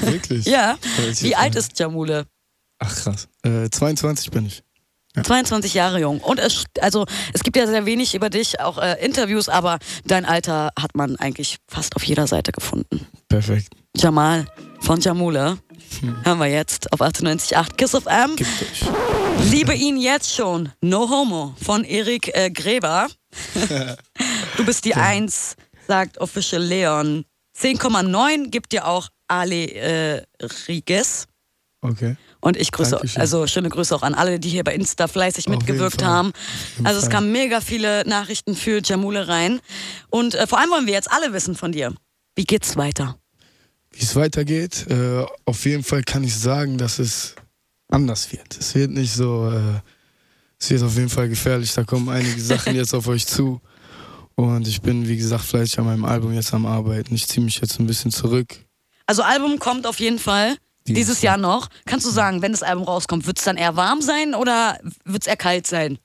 Wirklich? 0.00 0.46
Ja. 0.54 0.78
Wie 1.20 1.36
alt 1.36 1.54
ist 1.56 1.78
Jamule? 1.78 2.26
Ach 2.78 2.94
krass. 2.94 3.28
Äh, 3.42 3.68
22 3.70 4.30
bin 4.30 4.46
ich. 4.46 4.62
Ja. 5.16 5.22
22 5.22 5.74
Jahre 5.74 6.00
jung. 6.00 6.20
Und 6.20 6.38
es, 6.38 6.64
also, 6.80 7.06
es 7.32 7.42
gibt 7.42 7.56
ja 7.56 7.66
sehr 7.66 7.86
wenig 7.86 8.14
über 8.14 8.30
dich, 8.30 8.60
auch 8.60 8.78
äh, 8.78 8.96
Interviews, 9.04 9.48
aber 9.48 9.78
dein 10.04 10.24
Alter 10.24 10.70
hat 10.78 10.94
man 10.94 11.16
eigentlich 11.16 11.58
fast 11.68 11.96
auf 11.96 12.04
jeder 12.04 12.26
Seite 12.26 12.52
gefunden. 12.52 13.06
Perfekt. 13.28 13.68
Jamal 13.96 14.46
von 14.80 15.00
Jamule 15.00 15.58
Hm. 16.00 16.24
hören 16.24 16.38
wir 16.38 16.46
jetzt 16.46 16.92
auf 16.92 17.00
98.8 17.00 17.74
Kiss 17.76 17.94
of 17.94 18.06
M. 18.06 18.36
Liebe 19.50 19.74
ihn 19.74 19.96
jetzt 19.96 20.34
schon. 20.34 20.70
No 20.80 21.08
Homo 21.08 21.54
von 21.62 21.84
Erik 21.84 22.34
äh, 22.34 22.50
Gräber. 22.50 23.08
du 24.56 24.64
bist 24.64 24.84
die 24.84 24.94
Eins, 24.94 25.56
sagt 25.86 26.18
Official 26.18 26.62
Leon. 26.62 27.24
10,9 27.58 28.50
gibt 28.50 28.72
dir 28.72 28.86
auch 28.86 29.08
Ale 29.28 29.66
äh, 29.70 30.22
Riguez. 30.68 31.26
Okay. 31.80 32.16
Und 32.44 32.58
ich 32.58 32.72
grüße, 32.72 32.90
Dankeschön. 32.90 33.22
also 33.22 33.46
schöne 33.46 33.70
Grüße 33.70 33.96
auch 33.96 34.02
an 34.02 34.12
alle, 34.12 34.38
die 34.38 34.50
hier 34.50 34.64
bei 34.64 34.74
Insta 34.74 35.08
fleißig 35.08 35.46
Auf 35.46 35.54
mitgewirkt 35.54 36.04
haben. 36.04 36.32
Also 36.84 37.00
es 37.00 37.08
kamen 37.08 37.32
mega 37.32 37.62
viele 37.62 38.06
Nachrichten 38.06 38.54
für 38.54 38.82
Jamule 38.84 39.28
rein. 39.28 39.62
Und 40.10 40.34
äh, 40.34 40.46
vor 40.46 40.58
allem 40.58 40.68
wollen 40.68 40.86
wir 40.86 40.92
jetzt 40.92 41.10
alle 41.10 41.32
wissen 41.32 41.54
von 41.54 41.72
dir. 41.72 41.94
Wie 42.36 42.44
geht's 42.44 42.76
weiter? 42.76 43.16
Wie 43.92 44.02
es 44.02 44.14
weitergeht, 44.14 44.86
äh, 44.90 45.24
auf 45.46 45.64
jeden 45.64 45.82
Fall 45.82 46.02
kann 46.02 46.22
ich 46.22 46.36
sagen, 46.36 46.76
dass 46.76 46.98
es 46.98 47.34
anders 47.88 48.30
wird. 48.30 48.58
Es 48.58 48.74
wird 48.74 48.90
nicht 48.90 49.14
so, 49.14 49.50
äh, 49.50 49.80
es 50.60 50.68
wird 50.68 50.82
auf 50.82 50.96
jeden 50.96 51.08
Fall 51.08 51.30
gefährlich. 51.30 51.72
Da 51.72 51.84
kommen 51.84 52.10
einige 52.10 52.42
Sachen 52.42 52.74
jetzt 52.76 52.92
auf 52.92 53.08
euch 53.08 53.26
zu. 53.26 53.62
Und 54.34 54.68
ich 54.68 54.82
bin, 54.82 55.08
wie 55.08 55.16
gesagt, 55.16 55.44
fleißig 55.44 55.78
an 55.78 55.86
meinem 55.86 56.04
Album 56.04 56.34
jetzt 56.34 56.52
am 56.52 56.66
Arbeiten. 56.66 57.14
Ich 57.14 57.26
ziehe 57.26 57.42
mich 57.42 57.58
jetzt 57.62 57.80
ein 57.80 57.86
bisschen 57.86 58.10
zurück. 58.10 58.54
Also 59.06 59.22
Album 59.22 59.58
kommt 59.58 59.86
auf 59.86 59.98
jeden 59.98 60.18
Fall 60.18 60.58
dieses, 60.86 60.96
Dieses 61.06 61.22
Jahr 61.22 61.36
noch. 61.38 61.68
Kannst 61.86 62.06
du 62.06 62.10
sagen, 62.10 62.42
wenn 62.42 62.52
das 62.52 62.62
Album 62.62 62.84
rauskommt, 62.84 63.26
wird 63.26 63.38
es 63.38 63.44
dann 63.44 63.56
eher 63.56 63.76
warm 63.76 64.02
sein 64.02 64.34
oder 64.34 64.78
wird 65.04 65.22
es 65.22 65.26
eher 65.26 65.36
kalt 65.36 65.66
sein? 65.66 65.98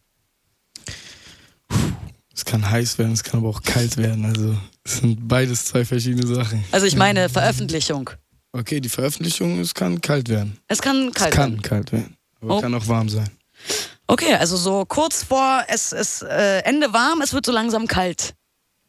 Es 2.33 2.45
kann 2.45 2.69
heiß 2.69 2.97
werden, 2.97 3.11
es 3.13 3.23
kann 3.23 3.41
aber 3.41 3.49
auch 3.49 3.61
kalt 3.63 3.97
werden. 3.97 4.25
Also 4.25 4.55
es 4.85 4.97
sind 4.99 5.27
beides 5.27 5.65
zwei 5.65 5.83
verschiedene 5.83 6.25
Sachen. 6.25 6.63
Also 6.71 6.85
ich 6.85 6.95
meine 6.95 7.27
Veröffentlichung. 7.29 8.09
Okay, 8.53 8.79
die 8.79 8.89
Veröffentlichung, 8.89 9.59
es 9.59 9.73
kann 9.73 9.99
kalt 10.01 10.29
werden. 10.29 10.57
Es 10.67 10.81
kann 10.81 11.11
kalt 11.11 11.31
es 11.33 11.35
kann 11.37 11.51
sein. 11.53 11.61
kalt 11.61 11.91
werden. 11.91 12.15
Aber 12.41 12.57
Oh. 12.57 12.61
kann 12.61 12.73
auch 12.73 12.87
warm 12.87 13.09
sein. 13.09 13.29
Okay, 14.07 14.33
also 14.35 14.55
so 14.55 14.85
kurz 14.85 15.23
vor 15.23 15.63
es 15.67 15.91
ist 15.91 16.21
äh, 16.23 16.59
Ende 16.61 16.93
warm, 16.93 17.21
es 17.21 17.33
wird 17.33 17.45
so 17.45 17.51
langsam 17.51 17.85
kalt. 17.87 18.33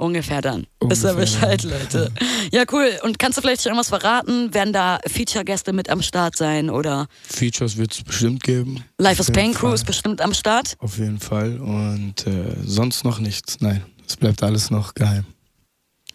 Ungefähr 0.00 0.40
dann. 0.40 0.66
Wisst 0.82 1.04
ihr 1.04 1.10
Ungefähr, 1.10 1.14
Bescheid, 1.14 1.62
Leute. 1.64 2.10
Ja, 2.52 2.64
cool. 2.72 2.98
Und 3.04 3.18
kannst 3.18 3.36
du 3.38 3.42
vielleicht 3.42 3.62
schon 3.62 3.70
irgendwas 3.70 3.88
verraten? 3.90 4.52
Werden 4.54 4.72
da 4.72 4.98
Feature-Gäste 5.06 5.72
mit 5.72 5.88
am 5.90 6.00
Start 6.02 6.36
sein 6.36 6.70
oder 6.70 7.06
Features 7.28 7.76
wird 7.76 7.92
es 7.92 8.02
bestimmt 8.02 8.42
geben. 8.42 8.82
Life 8.98 9.20
is 9.20 9.30
Pain 9.30 9.52
Crew 9.54 9.72
ist 9.72 9.84
bestimmt 9.86 10.20
am 10.20 10.32
Start? 10.34 10.74
Auf 10.78 10.98
jeden 10.98 11.20
Fall. 11.20 11.60
Und 11.60 12.26
äh, 12.26 12.56
sonst 12.64 13.04
noch 13.04 13.18
nichts. 13.20 13.60
Nein, 13.60 13.84
es 14.06 14.16
bleibt 14.16 14.42
alles 14.42 14.70
noch 14.70 14.94
geheim. 14.94 15.26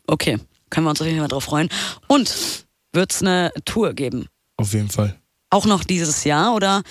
Okay, 0.07 0.37
können 0.69 0.85
wir 0.85 0.89
uns 0.89 0.99
auf 1.01 1.07
jeden 1.07 1.19
Fall 1.19 1.27
drauf 1.29 1.43
freuen. 1.45 1.69
Und 2.07 2.65
wird 2.91 3.13
es 3.13 3.21
eine 3.21 3.51
Tour 3.65 3.93
geben? 3.93 4.27
Auf 4.57 4.73
jeden 4.73 4.89
Fall. 4.89 5.15
Auch 5.51 5.65
noch 5.65 5.83
dieses 5.83 6.23
Jahr 6.23 6.53
oder? 6.55 6.81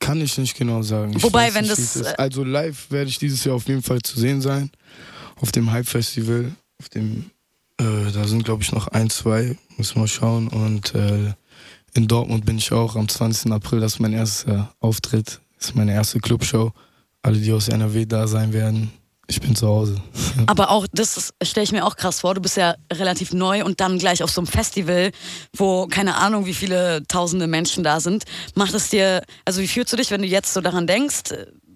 Kann 0.00 0.20
ich 0.20 0.36
nicht 0.38 0.56
genau 0.56 0.82
sagen. 0.82 1.14
Wobei, 1.22 1.54
wenn 1.54 1.62
nicht, 1.64 1.72
das, 1.72 1.96
ist. 1.96 2.02
äh, 2.06 2.14
Also 2.18 2.42
live 2.42 2.90
werde 2.90 3.08
ich 3.10 3.18
dieses 3.18 3.44
Jahr 3.44 3.54
auf 3.54 3.68
jeden 3.68 3.82
Fall 3.82 4.00
zu 4.00 4.18
sehen 4.18 4.40
sein. 4.40 4.70
Auf 5.40 5.52
dem 5.52 5.70
Hype-Festival. 5.70 6.52
Auf 6.80 6.88
dem, 6.88 7.30
äh, 7.78 8.10
da 8.12 8.24
sind 8.26 8.44
glaube 8.44 8.62
ich 8.62 8.72
noch 8.72 8.88
ein, 8.88 9.10
zwei. 9.10 9.56
Müssen 9.76 10.00
wir 10.00 10.08
schauen. 10.08 10.48
Und 10.48 10.94
äh, 10.94 11.34
in 11.94 12.08
Dortmund 12.08 12.44
bin 12.46 12.58
ich 12.58 12.72
auch 12.72 12.96
am 12.96 13.08
20. 13.08 13.52
April. 13.52 13.80
Das 13.80 13.94
ist 13.94 14.00
mein 14.00 14.12
erster 14.12 14.72
Auftritt. 14.80 15.40
Das 15.58 15.68
ist 15.68 15.74
meine 15.76 15.92
erste 15.92 16.20
Clubshow. 16.20 16.72
Alle, 17.22 17.38
die 17.38 17.52
aus 17.52 17.68
NRW 17.68 18.04
da 18.06 18.26
sein 18.26 18.52
werden, 18.52 18.90
Ich 19.28 19.40
bin 19.40 19.54
zu 19.54 19.68
Hause. 19.68 19.96
Aber 20.46 20.70
auch, 20.70 20.86
das 20.92 21.32
stelle 21.42 21.64
ich 21.64 21.72
mir 21.72 21.86
auch 21.86 21.96
krass 21.96 22.20
vor. 22.20 22.34
Du 22.34 22.40
bist 22.40 22.56
ja 22.56 22.74
relativ 22.92 23.32
neu 23.32 23.64
und 23.64 23.80
dann 23.80 23.98
gleich 23.98 24.22
auf 24.22 24.30
so 24.30 24.40
einem 24.40 24.48
Festival, 24.48 25.12
wo 25.56 25.86
keine 25.86 26.16
Ahnung, 26.16 26.46
wie 26.46 26.54
viele 26.54 27.04
tausende 27.06 27.46
Menschen 27.46 27.84
da 27.84 28.00
sind. 28.00 28.24
Macht 28.56 28.74
es 28.74 28.88
dir, 28.88 29.22
also 29.44 29.60
wie 29.60 29.68
fühlst 29.68 29.92
du 29.92 29.96
dich, 29.96 30.10
wenn 30.10 30.22
du 30.22 30.28
jetzt 30.28 30.52
so 30.52 30.60
daran 30.60 30.86
denkst? 30.86 31.32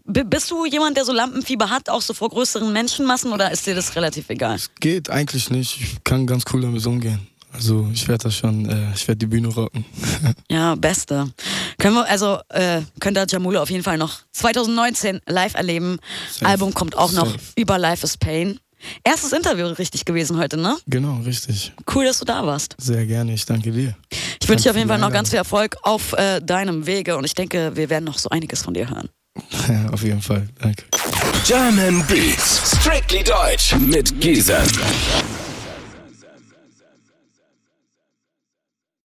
Bist 0.07 0.51
du 0.51 0.65
jemand, 0.65 0.97
der 0.97 1.05
so 1.05 1.13
Lampenfieber 1.13 1.69
hat, 1.69 1.89
auch 1.89 2.01
so 2.01 2.15
vor 2.15 2.29
größeren 2.31 2.73
Menschenmassen 2.73 3.33
oder 3.33 3.51
ist 3.51 3.67
dir 3.67 3.75
das 3.75 3.97
relativ 3.97 4.31
egal? 4.31 4.59
Geht 4.81 5.11
eigentlich 5.11 5.51
nicht. 5.51 5.81
Ich 5.81 6.05
kann 6.05 6.27
ganz 6.27 6.45
cool 6.53 6.61
damit 6.61 6.85
umgehen. 6.87 7.27
Also 7.53 7.89
ich 7.93 8.07
werde 8.07 8.25
das 8.25 8.35
schon, 8.35 8.69
äh, 8.69 8.93
ich 8.95 9.09
werde 9.09 9.19
die 9.19 9.27
Bühne 9.27 9.49
rocken. 9.49 9.85
ja, 10.51 10.75
beste. 10.75 11.33
Können 11.79 11.95
wir, 11.95 12.07
also 12.09 12.39
äh, 12.51 12.83
könnt 13.01 13.17
ihr 13.17 13.27
Jamule 13.27 13.61
auf 13.61 13.71
jeden 13.71 13.83
Fall 13.83 13.97
noch 13.97 14.21
2019 14.33 15.21
live 15.27 15.55
erleben. 15.55 15.99
Safe. 16.31 16.47
Album 16.47 16.75
kommt 16.75 16.97
auch 16.97 17.13
noch 17.13 17.27
Safe. 17.27 17.39
über 17.57 17.79
Life 17.79 18.05
is 18.05 18.17
Pain. 18.19 18.61
Erstes 19.05 19.33
Interview 19.33 19.67
richtig 19.67 20.05
gewesen 20.05 20.37
heute, 20.37 20.59
ne? 20.59 20.77
Genau, 20.87 21.17
richtig. 21.25 21.73
Cool, 21.93 22.05
dass 22.05 22.19
du 22.19 22.27
da 22.27 22.47
warst. 22.47 22.77
Sehr 22.79 23.07
gerne, 23.07 23.33
ich 23.33 23.47
danke 23.47 23.73
dir. 23.73 23.97
Ich 24.41 24.49
wünsche 24.49 24.65
dir 24.65 24.71
auf 24.71 24.77
jeden 24.77 24.89
Fall 24.89 24.99
noch 24.99 25.11
ganz 25.11 25.31
viel 25.31 25.39
Erfolg 25.39 25.77
auf 25.83 26.13
äh, 26.13 26.41
deinem 26.41 26.87
Wege 26.87 27.17
und 27.17 27.25
ich 27.25 27.35
denke, 27.35 27.73
wir 27.75 27.89
werden 27.89 28.05
noch 28.05 28.19
so 28.19 28.29
einiges 28.29 28.63
von 28.63 28.75
dir 28.75 28.91
hören. 28.91 29.09
Ja, 29.69 29.89
auf 29.93 30.03
jeden 30.03 30.23
Fall, 30.23 30.47
danke. 30.61 30.85
German 31.47 32.05
Beats, 32.07 32.77
strictly 32.81 33.23
deutsch 33.23 33.75
mit 33.77 34.21
Giesen. 34.21 34.57